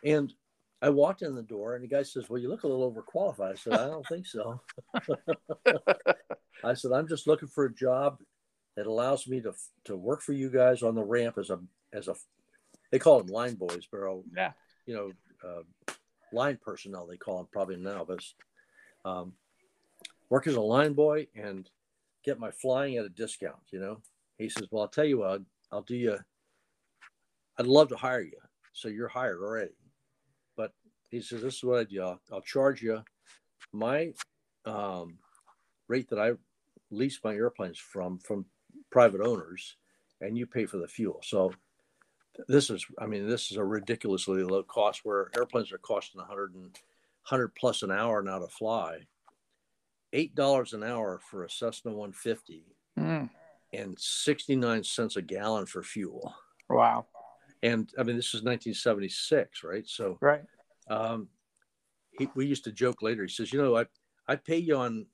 [0.04, 0.34] and
[0.82, 3.52] I walked in the door, and the guy says, "Well, you look a little overqualified."
[3.52, 4.62] I said, "I don't think so."
[6.64, 8.20] I said, "I'm just looking for a job
[8.76, 9.54] that allows me to
[9.86, 11.60] to work for you guys on the ramp as a
[11.94, 12.16] as a
[12.92, 14.52] they call them line boys, but uh, Yeah.
[14.86, 15.12] you know,
[15.48, 15.94] uh,
[16.34, 18.24] line personnel they call them probably now, but
[19.06, 19.34] um,
[20.30, 21.70] work as a line boy and
[22.24, 23.62] get my flying at a discount.
[23.72, 24.02] You know,
[24.38, 26.20] he says, "Well, I'll tell you what, I'll do you."
[27.58, 28.38] I'd love to hire you.
[28.74, 29.72] So you're hired already.
[31.12, 32.02] He says, this is what I do.
[32.02, 33.02] I'll, I'll charge you
[33.72, 34.12] my
[34.66, 35.18] um,
[35.88, 36.32] rate that I
[36.92, 38.46] lease my airplanes from, from
[38.92, 39.78] private owners,
[40.22, 41.20] and you pay for the fuel.
[41.24, 41.54] So
[42.48, 46.54] this is, I mean, this is a ridiculously low cost where airplanes are costing 100
[46.56, 46.64] and
[47.30, 49.00] 100 plus an hour now to fly.
[50.14, 52.66] Eight dollars an hour for a Cessna 150
[52.98, 53.30] Mm.
[53.74, 56.34] and 69 cents a gallon for fuel.
[56.70, 57.08] Wow.
[57.62, 59.86] And I mean, this is 1976, right?
[59.86, 60.44] So Right.
[60.88, 61.28] Um,
[62.18, 63.24] he, we used to joke later.
[63.24, 63.86] He says, "You know, I
[64.28, 65.06] I pay you on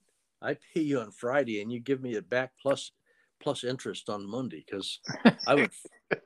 [0.41, 2.91] I pay you on Friday, and you give me it back plus
[3.39, 4.99] plus interest on Monday because
[5.47, 5.71] I would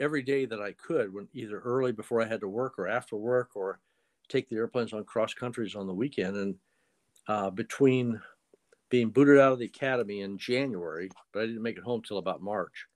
[0.00, 3.16] every day that I could, when either early before I had to work or after
[3.16, 3.80] work, or
[4.28, 6.36] take the airplanes on cross countries on the weekend.
[6.36, 6.54] And
[7.28, 8.20] uh, between
[8.88, 12.18] being booted out of the academy in January, but I didn't make it home till
[12.18, 12.86] about March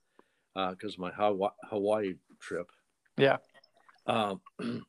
[0.54, 2.70] because of my Hawaii trip.
[3.16, 3.36] Yeah.
[4.06, 4.40] Um,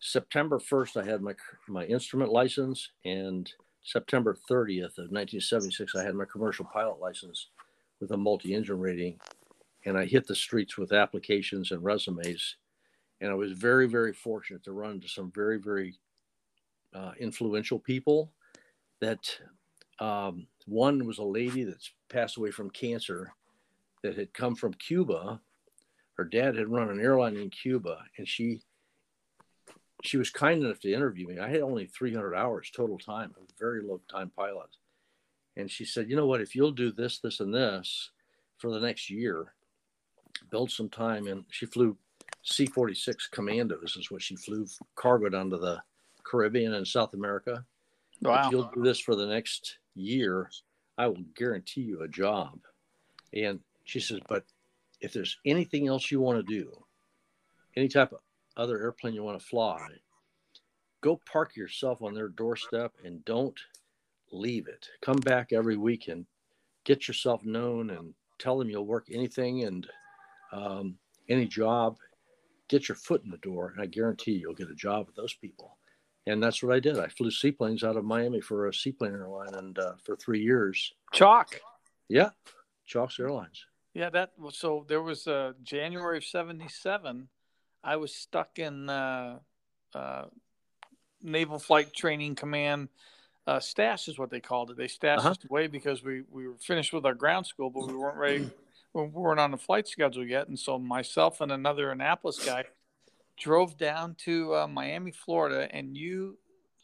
[0.00, 1.34] September 1st, I had my
[1.66, 3.50] my instrument license, and
[3.82, 7.48] September 30th of 1976, I had my commercial pilot license
[8.00, 9.18] with a multi-engine rating,
[9.86, 12.56] and I hit the streets with applications and resumes,
[13.20, 15.94] and I was very very fortunate to run into some very very
[16.94, 18.32] uh, influential people.
[19.00, 19.38] That
[20.00, 23.32] um, one was a lady that's passed away from cancer,
[24.02, 25.40] that had come from Cuba.
[26.18, 28.60] Her dad had run an airline in Cuba, and she
[30.02, 31.38] she was kind enough to interview me.
[31.38, 34.68] I had only 300 hours total time, a very low time pilot.
[35.56, 38.10] And she said, you know what, if you'll do this, this, and this
[38.58, 39.54] for the next year,
[40.50, 41.26] build some time.
[41.26, 41.96] And she flew
[42.42, 45.82] C 46 Commandos, is what she flew cargo down to the
[46.22, 47.64] Caribbean and South America.
[48.22, 48.46] Wow.
[48.46, 50.48] If you'll do this for the next year,
[50.96, 52.60] I will guarantee you a job.
[53.34, 54.44] And she says, but
[55.00, 56.70] if there's anything else you want to do,
[57.76, 58.20] any type of
[58.56, 59.86] other airplane you want to fly,
[61.00, 63.58] go park yourself on their doorstep and don't
[64.32, 64.88] leave it.
[65.00, 66.26] Come back every week and
[66.84, 69.86] get yourself known and tell them you'll work anything and
[70.52, 70.96] um,
[71.28, 71.96] any job.
[72.68, 75.32] Get your foot in the door, and I guarantee you'll get a job with those
[75.32, 75.78] people.
[76.26, 76.98] And that's what I did.
[76.98, 80.92] I flew seaplanes out of Miami for a seaplane airline, and uh, for three years,
[81.12, 81.58] Chalk.
[82.10, 82.30] yeah,
[82.86, 83.64] Chalk's Airlines.
[83.94, 84.84] Yeah, that was so.
[84.88, 87.28] There was uh, January of '77.
[87.82, 89.38] I was stuck in uh,
[89.94, 90.24] uh,
[91.22, 92.88] Naval Flight Training Command.
[93.46, 94.76] Uh, stash is what they called it.
[94.76, 95.30] They stashed Uh-huh.
[95.30, 98.50] us away because we, we were finished with our ground school, but we weren't ready.
[98.94, 102.64] We weren't on the flight schedule yet, and so myself and another Annapolis guy
[103.36, 106.38] drove down to uh, Miami, Florida, and you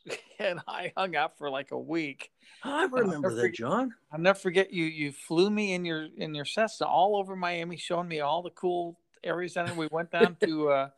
[0.39, 2.31] and I hung out for like a week.
[2.63, 3.95] I remember that, forget- John.
[4.13, 4.85] I'll never forget you.
[4.85, 8.51] You flew me in your in your Cessna all over Miami, showing me all the
[8.51, 9.57] cool areas.
[9.57, 10.89] And we went down to, uh,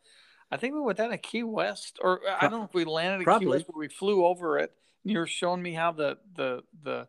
[0.51, 3.15] I think we went down to Key West, or I don't know if we landed
[3.15, 3.47] at Key Probably.
[3.47, 4.71] West, but we flew over it.
[5.03, 7.07] And you were showing me how the the the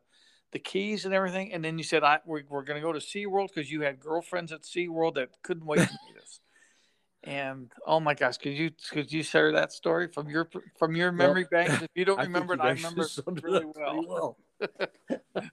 [0.53, 1.53] the keys and everything.
[1.53, 4.01] And then you said, "I we're, we're going to go to SeaWorld because you had
[4.01, 5.99] girlfriends at SeaWorld that couldn't wait to meet us."
[7.25, 11.11] And oh my gosh, could you could you share that story from your from your
[11.11, 11.71] Well, memory bank?
[11.83, 14.37] If you don't I remember it, I remember it really pretty well.
[14.61, 14.89] well.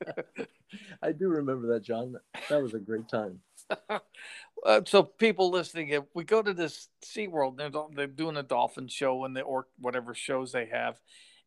[1.02, 2.16] I do remember that, John.
[2.48, 3.40] That was a great time.
[3.90, 8.88] uh, so people listening, if we go to this SeaWorld, they're, they're doing a dolphin
[8.88, 11.00] show and the or whatever shows they have,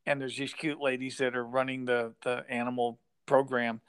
[0.06, 3.82] and there's these cute ladies that are running the the animal program.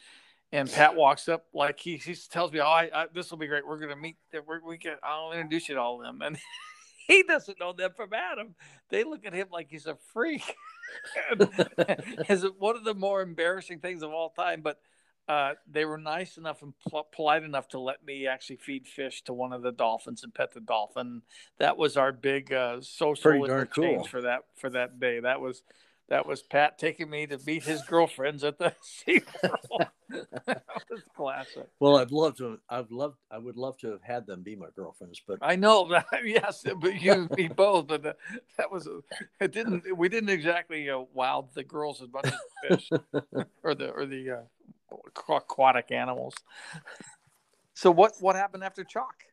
[0.53, 3.47] And Pat walks up like he, he tells me, "Oh, I, I, this will be
[3.49, 3.67] great.
[3.67, 4.17] We're gonna meet.
[4.47, 4.99] We're, we get.
[5.03, 6.39] I'll introduce you to all of them." And
[7.09, 8.55] he doesn't know them from Adam.
[8.89, 10.55] They look at him like he's a freak.
[12.29, 14.61] is one of the more embarrassing things of all time.
[14.63, 14.79] But
[15.29, 19.23] uh, they were nice enough and pol- polite enough to let me actually feed fish
[19.23, 21.23] to one of the dolphins and pet the dolphin.
[21.59, 24.05] That was our big uh, social Pretty interchange cool.
[24.05, 25.21] for that for that day.
[25.21, 25.63] That was
[26.09, 28.73] that was Pat taking me to meet his girlfriends at the
[29.09, 29.89] SeaWorld.
[30.47, 31.67] that was classic.
[31.81, 32.59] Well, I'd love to.
[32.69, 33.15] I'd love.
[33.31, 36.07] I would love to have had them be my girlfriends, but I know that.
[36.25, 37.89] Yes, but you me both.
[37.89, 38.17] But that,
[38.57, 38.89] that was
[39.41, 39.53] it.
[39.53, 42.91] Didn't we didn't exactly uh, wow the girls as much as the fish
[43.65, 44.97] or the or the uh,
[45.37, 46.35] aquatic animals.
[47.75, 49.25] So what what happened after Chalk?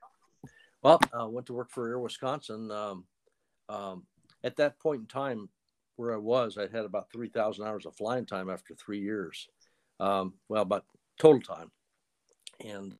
[0.81, 2.71] well, I went to work for Air Wisconsin.
[2.71, 3.05] Um,
[3.69, 4.03] um,
[4.43, 5.47] at that point in time,
[6.03, 9.47] where I was, I had about three thousand hours of flying time after three years.
[9.99, 10.85] Um, well, about
[11.17, 11.71] total time,
[12.63, 12.95] and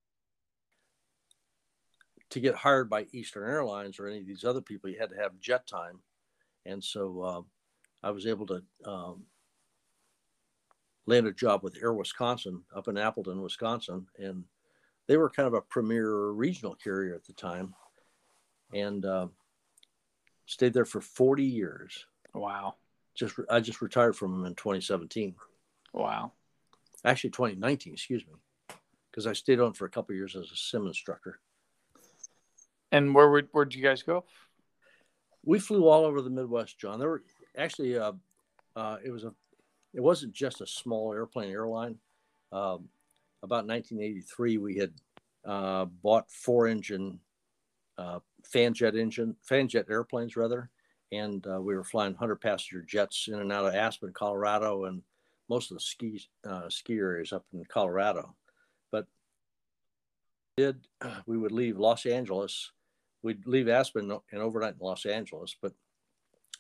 [2.30, 5.18] to get hired by Eastern Airlines or any of these other people, you had to
[5.18, 6.00] have jet time,
[6.66, 7.42] and so uh,
[8.08, 9.24] I was able to um,
[11.06, 14.46] land a job with Air Wisconsin up in Appleton, Wisconsin, and
[15.08, 17.74] they were kind of a premier regional carrier at the time,
[18.74, 19.28] and uh,
[20.46, 22.06] stayed there for 40 years.
[22.34, 22.76] Wow,
[23.15, 25.36] Just I just retired from them in 2017,
[25.93, 26.32] wow,
[27.06, 28.34] actually 2019, excuse me,
[29.12, 31.39] because I stayed on for a couple of years as a sim instructor.
[32.91, 34.26] And where would where'd you guys go?
[35.45, 36.99] We flew all over the Midwest, John.
[36.99, 37.23] There were
[37.58, 38.13] actually uh,
[38.76, 39.34] uh, it was a
[39.93, 41.97] it wasn't just a small airplane airline.
[42.52, 42.89] Um,
[43.41, 44.93] about 1983, we had
[45.45, 47.19] uh, bought four engine
[47.97, 50.69] uh, fan jet engine fan jet airplanes rather,
[51.15, 55.02] and uh, we were flying 100 passenger jets in and out of Aspen, Colorado, and
[55.49, 58.36] most of the ski uh, ski areas up in Colorado.
[58.91, 59.08] But
[60.58, 60.88] did
[61.26, 62.71] we would leave Los Angeles,
[63.21, 65.73] we'd leave Aspen and overnight in Los Angeles, but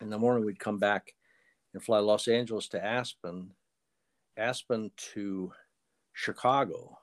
[0.01, 1.13] in the morning we'd come back
[1.73, 3.51] and fly Los Angeles to Aspen,
[4.37, 5.51] Aspen to
[6.13, 6.97] Chicago,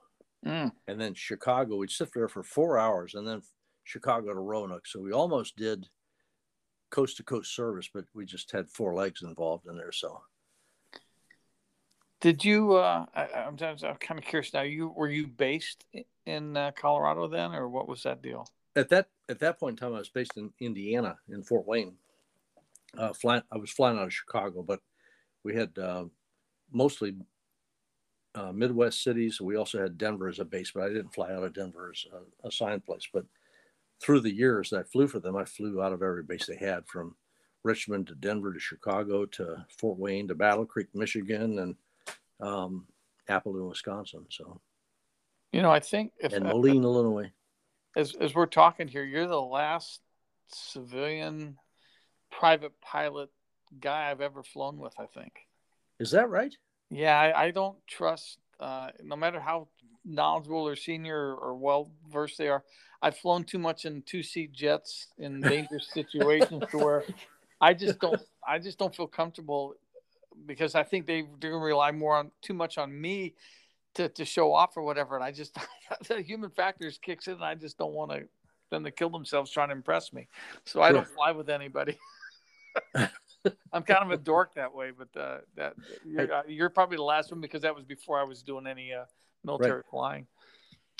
[0.45, 0.71] Mm.
[0.87, 1.75] and then Chicago.
[1.75, 3.43] We'd sit there for four hours, and then
[3.83, 4.87] Chicago to Roanoke.
[4.87, 5.87] So we almost did
[6.91, 9.91] coast to coast service, but we just had four legs involved in there.
[9.91, 10.21] So
[12.19, 12.75] Did you?
[12.75, 14.61] Uh, I, I'm, I'm kind of curious now.
[14.61, 15.85] You were you based
[16.25, 18.47] in uh, Colorado then, or what was that deal?
[18.75, 21.95] at that at that point in time, I was based in Indiana in Fort Wayne.
[22.97, 24.81] Uh, flying, I was flying out of Chicago, but
[25.43, 26.05] we had uh,
[26.71, 27.15] mostly
[28.35, 29.39] uh, Midwest cities.
[29.39, 32.05] We also had Denver as a base, but I didn't fly out of Denver as
[32.11, 33.07] a assigned place.
[33.11, 33.25] But
[34.01, 36.55] through the years that I flew for them, I flew out of every base they
[36.55, 37.15] had, from
[37.63, 41.75] Richmond to Denver to Chicago to Fort Wayne to Battle Creek, Michigan, and
[42.39, 42.87] um,
[43.27, 44.25] Appleton, Wisconsin.
[44.29, 44.59] So
[45.51, 47.31] You know, I think if and uh, Moline, Illinois.
[47.95, 50.01] as as we're talking here, you're the last
[50.47, 51.57] civilian
[52.31, 53.29] private pilot
[53.79, 54.93] guy I've ever flown with.
[54.99, 55.33] I think.
[55.99, 56.55] Is that right?
[56.89, 58.39] Yeah, I, I don't trust.
[58.61, 59.67] Uh, no matter how
[60.05, 62.63] knowledgeable or senior or well versed they are,
[63.01, 67.03] I've flown too much in two seat jets in dangerous situations to where
[67.59, 68.21] I just don't.
[68.47, 69.75] I just don't feel comfortable
[70.45, 73.35] because I think they gonna rely more on too much on me
[73.95, 75.15] to, to show off or whatever.
[75.15, 75.57] And I just
[76.07, 78.27] the human factors kicks in, and I just don't want to
[78.69, 80.27] them to kill themselves trying to impress me.
[80.65, 81.97] So I don't fly with anybody.
[83.73, 85.75] I'm kind of a dork that way, but uh, that
[86.05, 88.93] you're, uh, you're probably the last one because that was before I was doing any
[88.93, 89.05] uh,
[89.43, 90.27] military flying.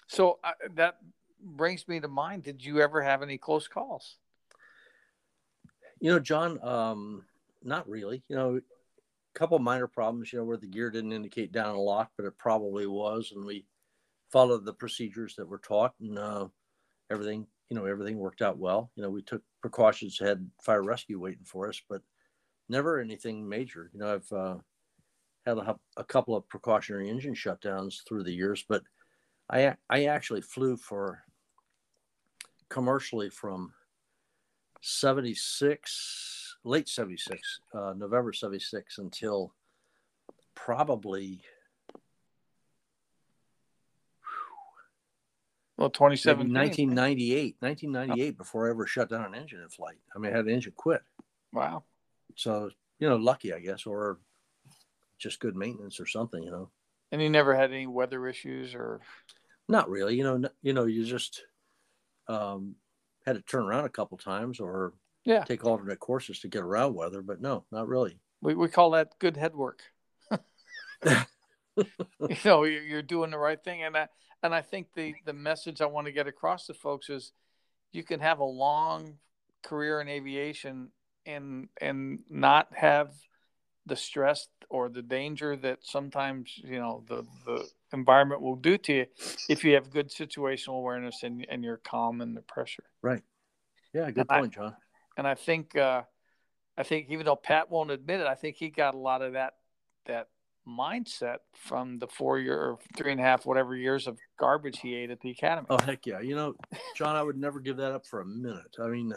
[0.07, 0.97] So uh, that
[1.43, 2.43] brings me to mind.
[2.43, 4.17] Did you ever have any close calls?
[5.99, 7.25] You know, John, um,
[7.63, 8.23] not really.
[8.27, 11.79] You know, a couple minor problems, you know, where the gear didn't indicate down a
[11.81, 13.31] lot, but it probably was.
[13.35, 13.65] And we
[14.31, 16.47] followed the procedures that were taught and uh,
[17.11, 18.91] everything, you know, everything worked out well.
[18.95, 22.01] You know, we took precautions, had fire rescue waiting for us, but
[22.71, 23.91] never anything major.
[23.93, 24.55] You know, I've uh,
[25.45, 28.81] had a, a couple of precautionary engine shutdowns through the years, but
[29.49, 31.23] I, I actually flew for
[32.69, 33.73] commercially from
[34.81, 39.53] 76 late 76 uh, november 76 until
[40.55, 41.41] probably
[45.77, 46.89] Well, maybe 2017.
[46.89, 50.45] 1998 1998 before i ever shut down an engine in flight i mean i had
[50.45, 51.01] an engine quit
[51.53, 51.83] Wow.
[52.41, 54.17] So you know lucky i guess or
[55.19, 56.69] just good maintenance or something you know
[57.11, 59.01] And you never had any weather issues or
[59.69, 61.43] not really you know n- you know you just
[62.27, 62.75] um
[63.25, 64.93] had to turn around a couple times or
[65.25, 65.43] Yeah.
[65.43, 69.19] take alternate courses to get around weather but no not really we, we call that
[69.19, 69.83] good head work.
[71.05, 73.83] you know, you're, you're doing the right thing.
[73.83, 74.07] And I,
[74.41, 77.33] and I think the, the message I want to get across to folks is
[77.91, 79.19] you can have a long
[79.61, 80.89] career in aviation
[81.25, 83.13] and, and not have
[83.85, 88.93] the stress or the danger that sometimes, you know, the, the environment will do to
[88.93, 89.05] you
[89.49, 92.83] if you have good situational awareness and, and you're calm under pressure.
[93.01, 93.23] Right
[93.93, 94.73] yeah good I- point john
[95.17, 96.03] and I think uh,
[96.77, 99.33] I think even though Pat won't admit it, I think he got a lot of
[99.33, 99.55] that
[100.05, 100.29] that
[100.67, 104.95] mindset from the four year or three and a half whatever years of garbage he
[104.95, 105.67] ate at the academy.
[105.69, 106.21] Oh heck yeah!
[106.21, 106.55] You know,
[106.95, 108.77] John, I would never give that up for a minute.
[108.81, 109.13] I mean,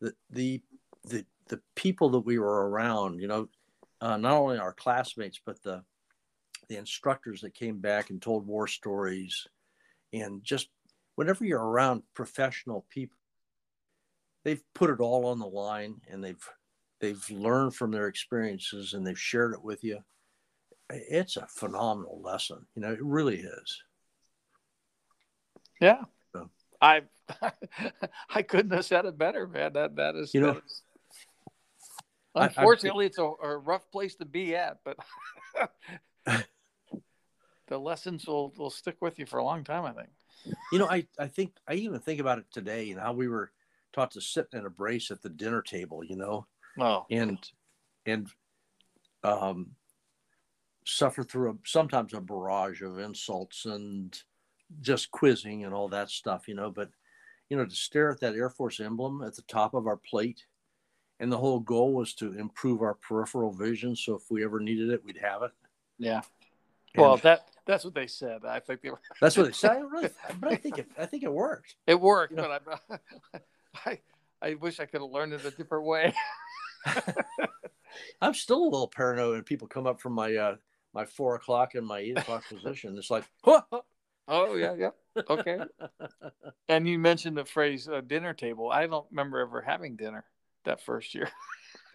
[0.00, 0.60] the the
[1.04, 3.48] the the people that we were around, you know,
[4.00, 5.82] uh, not only our classmates but the
[6.68, 9.46] the instructors that came back and told war stories,
[10.12, 10.68] and just
[11.16, 13.18] whenever you're around professional people,
[14.44, 16.48] they've put it all on the line and they've
[17.00, 19.98] they've learned from their experiences and they've shared it with you.
[20.90, 22.66] It's a phenomenal lesson.
[22.74, 23.82] You know, it really is.
[25.80, 26.50] Yeah, So-
[26.80, 27.02] I
[28.30, 29.72] I couldn't have said it better, man.
[29.74, 30.82] That that is You know, that is-
[32.34, 34.96] I- I- unfortunately it's a, a rough place to be at, but
[37.68, 39.84] the lessons will will stick with you for a long time.
[39.84, 40.08] I think.
[40.72, 43.50] You know, I, I think I even think about it today and how we were
[43.92, 46.46] taught to sit in a brace at the dinner table, you know,
[46.78, 47.38] Oh, and
[48.04, 48.28] and
[49.22, 49.70] um,
[50.84, 54.20] suffer through a, sometimes a barrage of insults and
[54.80, 56.70] just quizzing and all that stuff, you know.
[56.70, 56.90] But
[57.48, 60.44] you know, to stare at that Air Force emblem at the top of our plate.
[61.20, 63.94] And the whole goal was to improve our peripheral vision.
[63.94, 65.52] So if we ever needed it, we'd have it.
[65.98, 66.22] Yeah.
[66.94, 68.44] And Well, that that's what they said.
[68.44, 69.00] I think they were.
[69.20, 69.70] that's what they said.
[69.70, 70.10] I really,
[70.40, 71.76] but I think it, I think it worked.
[71.86, 73.00] It worked, You know- but
[73.34, 73.38] I,
[73.90, 74.00] I
[74.42, 76.12] I wish I could have learned it a different way.
[78.20, 80.56] I'm still a little paranoid when people come up from my, uh,
[80.92, 82.98] my four o'clock and my eight o'clock position.
[82.98, 84.90] It's like, Oh yeah, yeah.
[85.30, 85.58] Okay.
[86.68, 88.70] And you mentioned the phrase uh, dinner table.
[88.70, 90.24] I don't remember ever having dinner
[90.64, 91.28] that first year.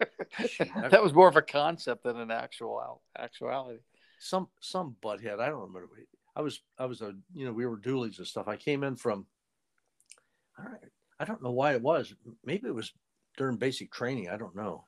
[0.90, 3.80] that was more of a concept than an actual actuality.
[4.18, 5.40] some some butthead.
[5.40, 5.88] I don't remember.
[6.34, 8.48] I was I was a you know we were doolies and stuff.
[8.48, 9.26] I came in from.
[10.58, 10.78] I don't,
[11.18, 12.14] I don't know why it was.
[12.44, 12.92] Maybe it was
[13.36, 14.28] during basic training.
[14.28, 14.86] I don't know,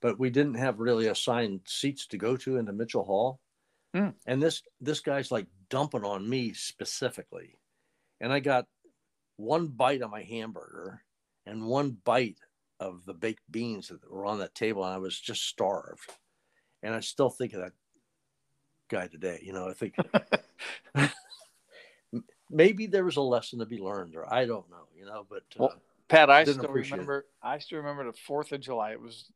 [0.00, 3.40] but we didn't have really assigned seats to go to into Mitchell Hall,
[3.94, 4.10] Hmm.
[4.26, 7.58] and this this guy's like dumping on me specifically,
[8.20, 8.66] and I got
[9.36, 11.02] one bite of my hamburger
[11.46, 12.36] and one bite
[12.80, 16.10] of the baked beans that were on that table, and I was just starved,
[16.82, 17.72] and I still think of that
[18.88, 19.40] guy today.
[19.42, 19.94] You know, I think
[22.50, 24.88] maybe there was a lesson to be learned, or I don't know.
[24.98, 25.74] You know, but uh,
[26.08, 26.92] Pat, I still appreciate it.
[26.94, 27.26] remember.
[27.42, 28.92] I still remember the Fourth of July.
[28.92, 29.26] It was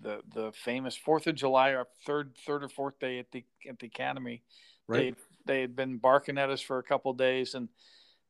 [0.00, 3.78] the the famous Fourth of July, our third third or fourth day at the at
[3.78, 4.42] the academy.
[4.86, 7.68] right, They they had been barking at us for a couple days, and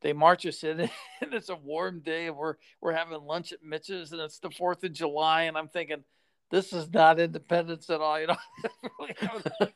[0.01, 0.79] they march us in,
[1.21, 4.49] and it's a warm day, and we're we're having lunch at Mitch's, and it's the
[4.49, 6.03] Fourth of July, and I'm thinking.
[6.49, 8.35] This is not independence at all, you know.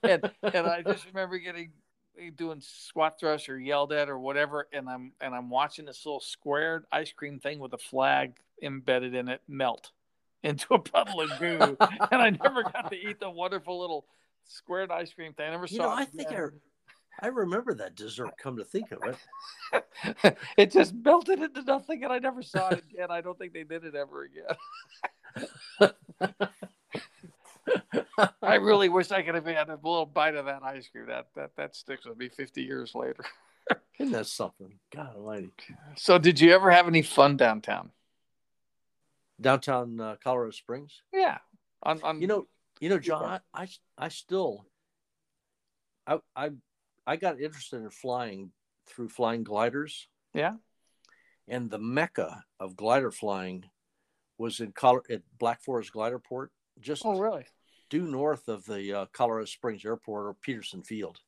[0.03, 1.71] and and I just remember getting
[2.19, 6.05] eh, doing squat thrusts or yelled at or whatever, and I'm and I'm watching this
[6.05, 9.91] little squared ice cream thing with a flag embedded in it melt
[10.43, 11.77] into a puddle of goo,
[12.11, 14.05] and I never got to eat the wonderful little
[14.43, 15.47] squared ice cream thing.
[15.47, 15.95] I never you saw.
[15.95, 16.47] know, it I think I.
[17.21, 18.37] I remember that dessert.
[18.37, 22.83] Come to think of it, it just melted into nothing, and I never saw it
[22.91, 23.07] again.
[23.09, 24.55] I don't think they did it ever again.
[28.41, 31.07] I really wish I could have had a little bite of that ice cream.
[31.07, 33.25] That that that sticks with me 50 years later.
[33.99, 34.79] isn't that something?
[34.93, 35.51] God Almighty!
[35.95, 37.91] So, did you ever have any fun downtown?
[39.41, 41.01] Downtown uh, Colorado Springs.
[41.13, 41.39] Yeah,
[41.83, 42.47] on, on You know,
[42.79, 43.41] you know, John.
[43.53, 44.65] I, I, I still,
[46.07, 46.51] I, I,
[47.07, 48.51] I got interested in flying
[48.87, 50.07] through flying gliders.
[50.33, 50.55] Yeah.
[51.47, 53.65] And the mecca of glider flying
[54.37, 57.45] was in Col- at Black Forest Glider Port, just Oh, really?
[57.89, 61.19] due north of the uh, Colorado Springs Airport or Peterson Field.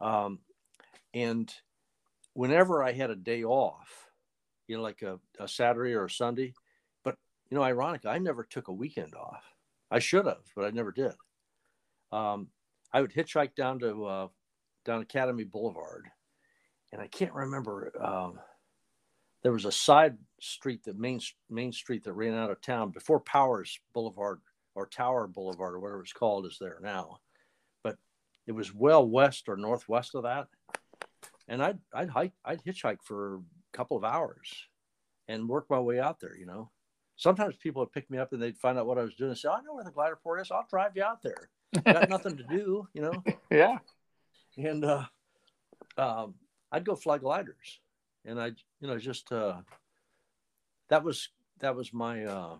[0.00, 0.40] Um,
[1.14, 1.52] and
[2.34, 4.10] whenever I had a day off,
[4.66, 6.52] you know, like a, a Saturday or a Sunday,
[7.04, 7.16] but
[7.48, 9.44] you know, ironically, I never took a weekend off.
[9.90, 11.12] I should have, but I never did.
[12.10, 12.48] Um,
[12.92, 14.28] I would hitchhike down to uh,
[14.84, 16.06] down Academy Boulevard,
[16.92, 17.92] and I can't remember.
[18.00, 18.38] Um,
[19.42, 21.20] there was a side street, the main
[21.50, 24.40] main street that ran out of town before Powers Boulevard
[24.74, 27.18] or Tower Boulevard or whatever it's called is there now,
[27.82, 27.96] but
[28.46, 30.48] it was well west or northwest of that.
[31.46, 33.40] And I'd I'd hike I'd hitchhike for a
[33.76, 34.50] couple of hours,
[35.28, 36.36] and work my way out there.
[36.36, 36.70] You know,
[37.16, 39.38] sometimes people would pick me up and they'd find out what I was doing and
[39.38, 40.50] say, "I know where the glider port is.
[40.50, 41.50] I'll drive you out there.
[41.84, 43.78] Got nothing to do, you know." Yeah.
[44.56, 45.04] And uh,
[45.96, 46.34] um,
[46.70, 47.80] I'd go fly gliders,
[48.24, 49.60] and I, you know, just uh,
[50.88, 51.28] that was
[51.60, 52.56] that was my uh,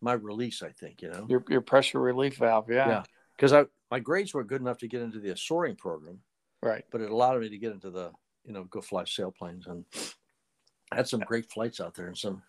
[0.00, 0.62] my release.
[0.62, 1.26] I think you know.
[1.28, 2.68] Your your pressure relief valve.
[2.70, 2.88] Yeah.
[2.88, 3.02] Yeah.
[3.36, 6.20] because I my grades were good enough to get into the soaring program,
[6.62, 6.84] Right.
[6.90, 8.10] but it allowed me to get into the
[8.44, 9.84] you know go fly sailplanes and
[10.90, 12.42] I had some great flights out there and some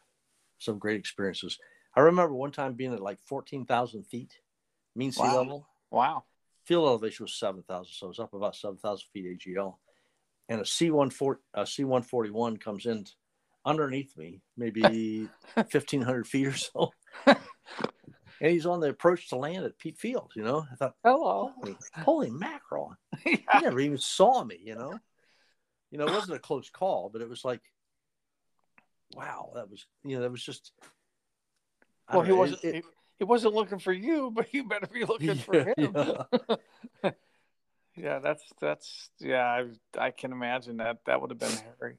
[0.57, 1.57] some great experiences.
[1.95, 4.33] I remember one time being at like fourteen thousand feet,
[4.95, 5.35] mean sea Wow.
[5.37, 5.67] level.
[5.91, 6.23] Wow.
[6.65, 9.75] Field elevation was seven thousand, so it was up about seven thousand feet AGL.
[10.49, 13.05] And a C one four a C one forty one comes in
[13.65, 15.27] underneath me, maybe
[15.69, 16.91] fifteen hundred feet or so.
[17.25, 17.37] and
[18.39, 20.31] he's on the approach to land at Pete Field.
[20.35, 21.51] You know, I thought, oh, Hello.
[21.57, 22.95] holy, holy mackerel!
[23.23, 24.59] He never even saw me.
[24.63, 24.99] You know,
[25.91, 27.61] you know, it wasn't a close call, but it was like,
[29.15, 30.71] wow, that was you know, that was just.
[32.11, 32.63] Well, he know, wasn't.
[32.63, 32.81] it- he,
[33.19, 35.75] he wasn't looking for you, but you better be looking for him.
[35.77, 37.11] yeah.
[37.95, 39.45] Yeah, that's that's yeah.
[39.45, 41.97] I I can imagine that that would have been Harry.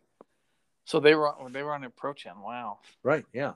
[0.84, 2.42] So they were on- they were on approach end.
[2.42, 2.80] Wow.
[3.04, 3.24] right?
[3.32, 3.52] Yeah.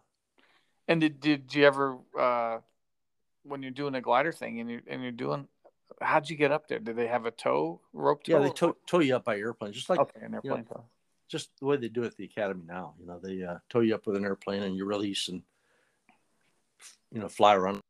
[0.87, 2.59] And did did you ever uh,
[3.43, 5.49] when you're doing a glider thing and you and you're doing
[6.01, 6.79] how'd you get up there?
[6.79, 8.39] Did they have a tow rope tow?
[8.39, 10.85] Yeah, they tow, tow you up by airplane, just like okay, an airplane tow.
[11.29, 12.95] just the way they do it at the academy now.
[13.01, 15.43] You know, they uh, tow you up with an airplane and you release and
[17.13, 17.81] you know fly around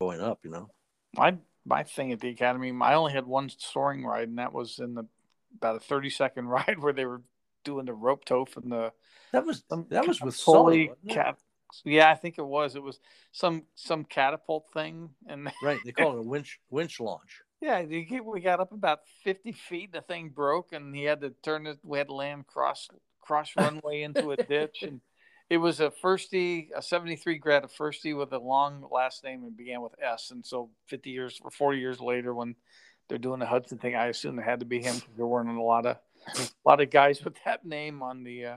[0.00, 0.40] going up.
[0.44, 0.68] You know,
[1.16, 4.78] My my thing at the academy, I only had one soaring ride, and that was
[4.78, 5.04] in the
[5.56, 7.22] about a thirty second ride where they were
[7.64, 8.92] doing the rope tow from the
[9.32, 11.38] That was that was with Sully, cat.
[11.84, 12.74] Yeah, I think it was.
[12.74, 12.98] It was
[13.32, 15.78] some some catapult thing, and right?
[15.84, 17.42] They call it a winch winch launch.
[17.60, 19.92] yeah, we got up about fifty feet.
[19.92, 21.78] The thing broke, and he had to turn it.
[21.84, 22.88] We had to land cross
[23.20, 25.00] cross runway into a ditch, and
[25.50, 29.42] it was a firstie, a seventy three grad, a firstie with a long last name
[29.44, 30.30] and began with S.
[30.30, 32.54] And so fifty years or forty years later, when
[33.08, 35.50] they're doing the Hudson thing, I assume it had to be him because there weren't
[35.50, 35.96] a lot of
[36.38, 38.56] a lot of guys with that name on the uh,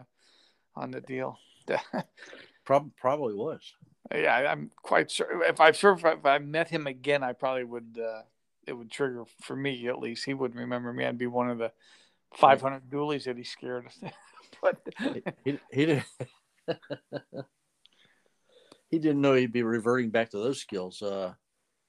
[0.75, 1.39] on the deal.
[2.65, 3.73] Prob- probably was.
[4.13, 5.43] Yeah, I- I'm quite sure.
[5.43, 7.99] If I'm sure if I, if I met him again, I probably would.
[8.01, 8.21] Uh,
[8.65, 10.23] it would trigger for me at least.
[10.23, 11.03] He wouldn't remember me.
[11.05, 11.73] I'd be one of the
[12.37, 13.87] 500 doolies that he scared.
[13.87, 13.99] Us.
[14.61, 14.77] But
[15.43, 16.05] He, he didn't.
[18.89, 21.33] he didn't know he'd be reverting back to those skills uh,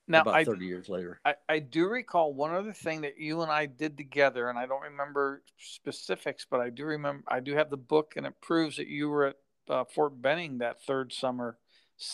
[0.08, 1.20] now about I, thirty years later.
[1.24, 4.66] I I do recall one other thing that you and I did together, and I
[4.66, 7.24] don't remember specifics, but I do remember.
[7.28, 9.36] I do have the book, and it proves that you were at
[9.68, 11.58] uh, Fort Benning that third summer.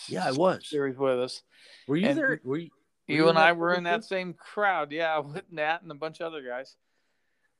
[0.09, 0.69] Yeah, I was.
[0.69, 1.43] series with us.
[1.89, 2.41] Were you and- there?
[2.45, 2.71] Were you?
[3.09, 5.95] Were You you and I were in that same crowd, yeah, with Nat and a
[5.97, 6.77] bunch of other guys.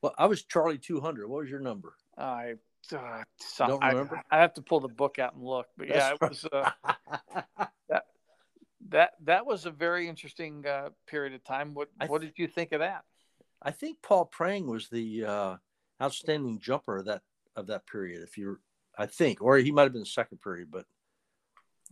[0.01, 1.27] Well, I was Charlie two hundred.
[1.27, 1.93] What was your number?
[2.17, 2.53] I
[2.93, 4.21] uh, some, Don't I, remember?
[4.31, 6.69] I have to pull the book out and look, but yeah, it was uh,
[8.89, 11.73] that that was a very interesting uh, period of time.
[11.73, 13.03] What I what did you think of that?
[13.61, 15.55] I think Paul Prang was the uh,
[16.01, 17.21] outstanding jumper of that
[17.55, 18.23] of that period.
[18.23, 18.59] If you,
[18.97, 20.85] I think, or he might have been the second period, but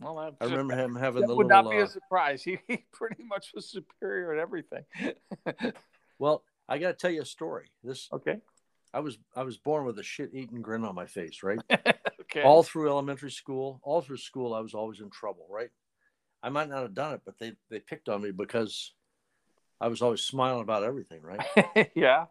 [0.00, 1.62] Well, that, I remember him having that the would little.
[1.62, 2.42] not be uh, a surprise.
[2.44, 4.84] He, he pretty much was superior at everything.
[6.18, 7.70] well, I got to tell you a story.
[7.84, 8.38] This okay,
[8.92, 11.60] I was I was born with a shit eating grin on my face, right?
[12.22, 15.70] okay, all through elementary school, all through school, I was always in trouble, right?
[16.42, 18.92] I might not have done it, but they they picked on me because
[19.80, 21.90] I was always smiling about everything, right?
[21.94, 22.26] yeah,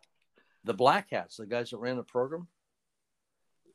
[0.63, 2.47] the black hats, the guys that ran the program,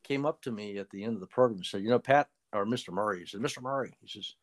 [0.02, 2.28] came up to me at the end of the program and said, "You know, Pat
[2.52, 2.92] or Mr.
[2.92, 3.62] Murray," he said, "Mr.
[3.62, 4.34] Murray," he says,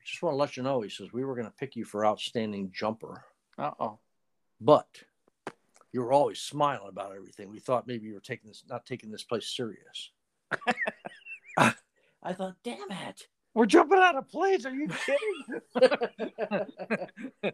[0.00, 1.84] "I just want to let you know," he says, "we were going to pick you
[1.84, 3.24] for outstanding jumper,
[3.58, 3.98] uh oh,
[4.60, 4.86] but
[5.92, 7.50] you were always smiling about everything.
[7.50, 10.10] We thought maybe you were taking this, not taking this place serious."
[11.56, 14.64] I thought, "Damn it." we're jumping out of planes.
[14.64, 15.60] Are you kidding?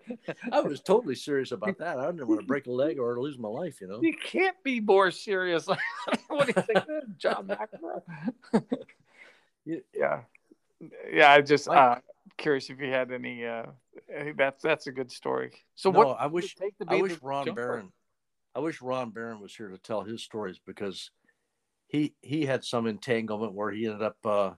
[0.53, 1.99] I was totally serious about that.
[1.99, 4.01] I didn't want to break a leg or lose my life, you know.
[4.01, 5.67] You can't be more serious.
[6.29, 6.85] what do you think,
[7.19, 8.03] John McEnroe?
[9.65, 10.21] yeah,
[11.13, 11.33] yeah.
[11.33, 11.97] I just uh,
[12.37, 13.45] curious if you had any.
[13.45, 13.65] Uh,
[14.37, 15.51] that's that's a good story.
[15.75, 16.21] So no, what?
[16.21, 17.67] I wish does it take to I wish Ron jumper?
[17.67, 17.93] Barron,
[18.59, 21.13] I wish Ron Barron was here to tell his stories because
[21.87, 24.51] he he had some entanglement where he ended up uh,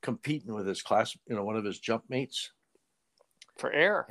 [0.00, 2.52] competing with his class, you know, one of his jump mates.
[3.58, 4.08] for air.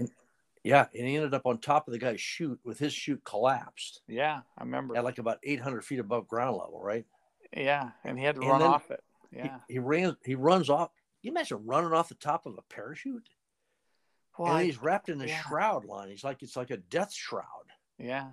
[0.63, 4.01] Yeah, and he ended up on top of the guy's chute with his chute collapsed
[4.07, 4.95] Yeah, I remember.
[4.95, 7.05] at like about 800 feet above ground level, right?
[7.57, 9.03] Yeah, and he had to And run off it.
[9.31, 9.57] Yeah.
[9.67, 10.15] He, ran.
[10.23, 10.91] He runs off.
[11.23, 13.27] You imagine running off the top of a parachute,
[14.37, 15.41] Well, and he's wrapped in a yeah.
[15.41, 16.09] shroud line.
[16.11, 17.43] He's like it's like a death shroud.
[17.97, 18.27] yeah.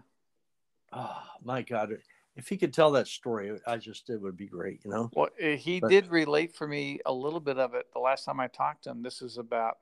[0.93, 1.97] Oh my God!
[2.37, 4.81] If he could tell that story, I just it would be great.
[4.85, 5.11] You know.
[5.15, 8.25] Well, uh, he But- did relate for me a little bit of it the last
[8.25, 9.03] time I talked to him.
[9.03, 9.79] This is about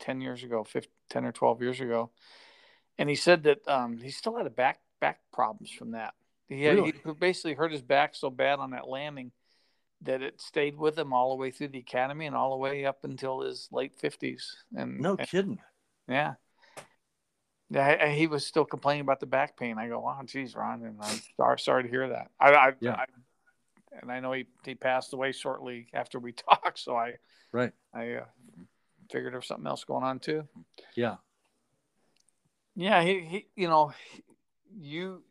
[0.00, 2.10] 10 years ago, 15, 10 or 12 years ago.
[2.98, 6.14] And he said that um, he still had a back back problems from that.
[6.48, 6.94] He, had, Really?
[7.04, 9.30] he basically hurt his back so bad on that landing
[10.02, 12.84] that it stayed with him all the way through the academy and all the way
[12.86, 14.42] up until his late 50s.
[14.76, 15.58] And No and- kidding.
[16.08, 16.34] yeah.
[17.70, 19.78] Yeah, he was still complaining about the back pain.
[19.78, 22.30] I go, "Wow, geez, Ron," and I'm sorry, sorry to hear that.
[22.40, 22.94] I, I, Yeah.
[22.94, 23.04] I
[24.00, 27.14] and I know he, he passed away shortly after we talked, so I,
[27.52, 27.72] Right.
[27.92, 28.24] I uh,
[29.10, 30.46] figured there was something else going on too.
[30.94, 31.16] Yeah.
[32.76, 33.92] Yeah, he, he you know,
[34.72, 35.22] you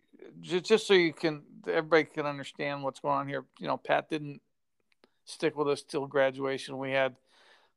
[0.42, 3.46] just just so you can everybody can understand what's going on here.
[3.60, 4.42] You know, Pat didn't
[5.26, 6.78] stick with us till graduation.
[6.78, 7.16] We had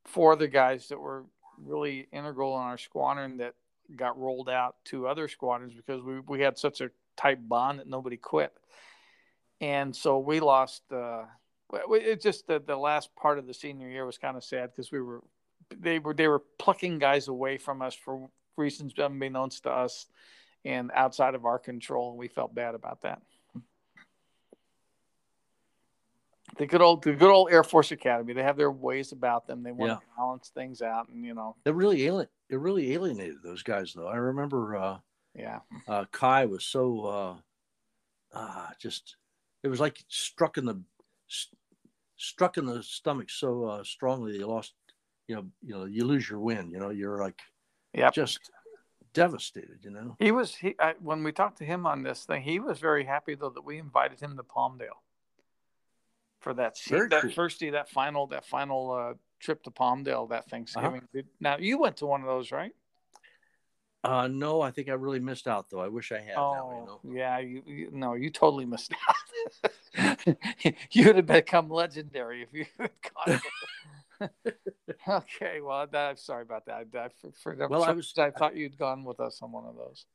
[0.05, 1.25] four other guys that were
[1.59, 3.55] really integral in our squadron that
[3.97, 7.87] got rolled out to other squadrons because we we had such a tight bond that
[7.87, 8.53] nobody quit.
[9.61, 10.83] And so we lost.
[10.91, 11.25] Uh,
[11.71, 14.71] well, it just the, the last part of the senior year was kind of sad
[14.71, 15.23] because we were
[15.79, 20.07] they were they were plucking guys away from us for reasons unbeknownst to us
[20.65, 23.23] and outside of our control, and we felt bad about that.
[26.59, 28.35] The good old the good old Air Force Academy.
[28.35, 29.63] They have their ways about them.
[29.63, 29.97] They want Yeah.
[29.97, 32.29] to balance things out, and you know, they're really alien.
[32.53, 34.09] It really alienated those guys, though.
[34.09, 34.99] I remember uh,
[35.35, 37.37] yeah, uh, Kai was so uh,
[38.39, 39.17] uh, just.
[39.63, 40.83] It was like struck in the
[41.29, 41.59] st-
[42.17, 44.75] struck in the stomach so uh, strongly you lost.
[45.29, 46.73] You know, you know, you lose your wind.
[46.73, 47.41] You know, you're like
[47.95, 48.51] yeah, just
[49.15, 49.79] devastated.
[49.83, 50.17] You know.
[50.19, 52.43] He was he I, when we talked to him on this thing.
[52.43, 55.01] He was very happy though that we invited him to Palmdale.
[56.43, 57.31] for that se- that cool.
[57.31, 61.03] first day, that final that final uh, trip to Palmdale that Thanksgiving.
[61.13, 62.73] Did- Now you went to one of those, right?
[64.05, 65.81] Uh, no, I think I really missed out though.
[65.81, 66.35] I wish I had.
[66.35, 67.01] now, you know?
[67.05, 67.39] Oh, yeah.
[67.39, 68.93] You, you no, you totally missed
[69.97, 70.19] out.
[70.91, 72.91] you would have become legendary if you had
[73.27, 73.41] gone.
[75.09, 76.87] okay, well, that, I'm sorry about that.
[76.95, 79.77] I, for, for, Well, I was- I thought you'd gone with us on one of
[79.77, 80.07] those.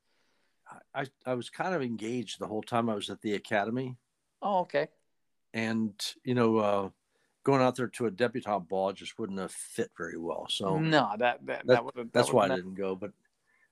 [0.93, 3.95] I, I was kind of engaged the whole time I was at the academy,
[4.41, 4.89] Oh, okay.
[5.53, 5.93] and
[6.25, 6.89] you know, uh,
[7.47, 10.47] going out there to a debutante ball just wouldn't have fit very well.
[10.49, 12.93] So no, that that, that- that that's why I didn't go.
[12.93, 13.13] But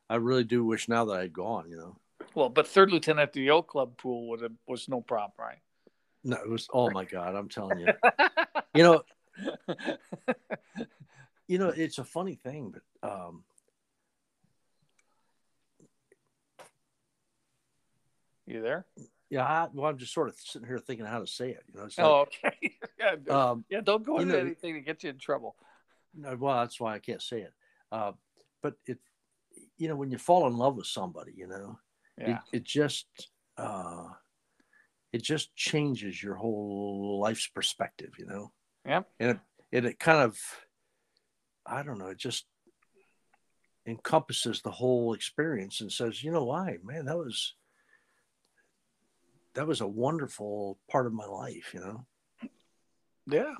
[0.09, 1.69] I really do wish now that I'd gone.
[1.69, 1.95] You know,
[2.33, 5.57] Well, but third lieutenant at the yacht club pool would have was no problem, right?
[6.23, 6.69] no, it was.
[6.73, 7.91] Oh my God, I'm telling you.
[8.73, 9.03] you know,
[11.49, 13.43] you know, it's a funny thing, but um,
[18.47, 18.85] you there?
[19.29, 21.63] Yeah, I, well, I'm just sort of sitting here thinking how to say it.
[21.73, 22.77] You know, it's Oh, okay.
[22.99, 25.55] yeah, um, yeah, don't go into know- anything to get you in trouble.
[26.13, 27.53] No, well, that's why I can't say it.
[27.91, 28.13] Uh,
[28.63, 28.99] but it,
[29.77, 31.77] you know, when you fall in love with somebody, you know,
[32.17, 32.39] Yeah.
[32.51, 33.07] it, it just,
[33.57, 34.07] uh,
[35.11, 38.51] it just changes your whole life's perspective, you know.
[38.85, 39.01] Yeah.
[39.19, 39.39] And it,
[39.73, 40.39] and it kind of,
[41.65, 42.45] I don't know, it just
[43.87, 47.55] encompasses the whole experience and says, you know, why, man, that was,
[49.55, 52.05] that was a wonderful part of my life, you know.
[53.27, 53.55] Yeah.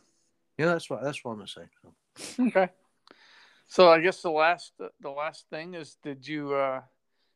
[0.58, 1.68] You know, that's what that's what I'm gonna say.
[1.82, 2.46] So.
[2.48, 2.70] Okay.
[3.68, 6.82] So I guess the last the last thing is did you uh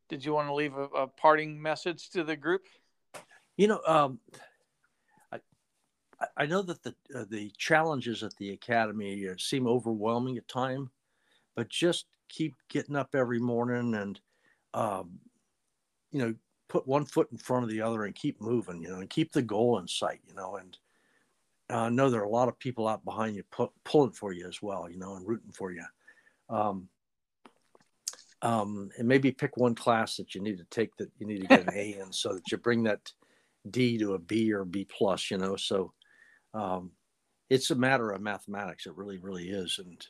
[0.10, 2.66] did you want to leave a, a parting message to the group?
[3.58, 4.20] You know, um,
[5.32, 5.40] I
[6.22, 10.48] I- I know that the uh, the challenges at the academy uh, seem overwhelming at
[10.48, 10.92] time,
[11.56, 14.20] but just keep getting up every morning and,
[14.76, 15.20] um,
[16.12, 16.36] you know,
[16.70, 18.82] put one foot in front of the other and keep moving.
[18.82, 20.22] You know, and keep the goal in sight.
[20.28, 20.78] You know, and
[21.70, 24.32] uh, I know there are a lot of people out behind you pu- pulling for
[24.32, 24.90] you as well.
[24.90, 25.84] You know, and rooting for you.
[26.50, 26.88] Um,
[28.42, 31.48] um, and maybe pick one class that you need to take that you need to
[31.48, 33.12] get an A in, so that you bring that
[33.70, 35.30] D to a B or B plus.
[35.30, 35.92] You know, so
[36.54, 36.92] um,
[37.50, 38.86] it's a matter of mathematics.
[38.86, 39.80] It really, really is.
[39.84, 40.06] And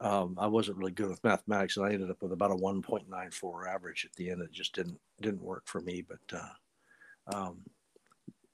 [0.00, 3.74] um, I wasn't really good with mathematics, and I ended up with about a 1.94
[3.74, 4.42] average at the end.
[4.42, 6.04] It just didn't didn't work for me.
[6.06, 7.60] But uh, um,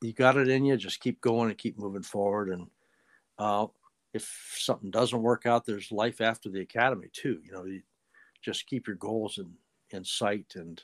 [0.00, 0.76] you got it in you.
[0.76, 2.50] Just keep going and keep moving forward.
[2.50, 2.68] And
[3.38, 3.66] uh,
[4.14, 7.40] if something doesn't work out, there's life after the academy too.
[7.44, 7.82] You know, you
[8.40, 9.52] just keep your goals in
[9.90, 10.80] in sight and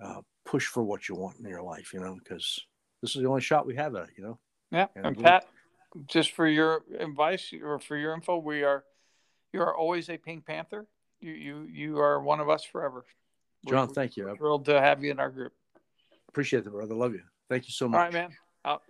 [0.00, 1.92] uh, push for what you want in your life.
[1.92, 2.60] You know, because
[3.00, 4.14] this is the only shot we have at it.
[4.16, 4.38] You know.
[4.70, 4.86] Yeah.
[4.94, 5.46] And And Pat,
[6.06, 8.84] just for your advice or for your info, we are
[9.52, 10.86] you are always a Pink Panther.
[11.20, 13.04] You you you are one of us forever.
[13.64, 14.30] We're- John, we're thank you.
[14.30, 15.52] I thrilled to have you in our group.
[16.28, 16.94] appreciate it, brother.
[16.94, 17.22] Love you.
[17.48, 17.98] Thank you so much.
[17.98, 18.30] right, man.
[18.64, 18.82] Out.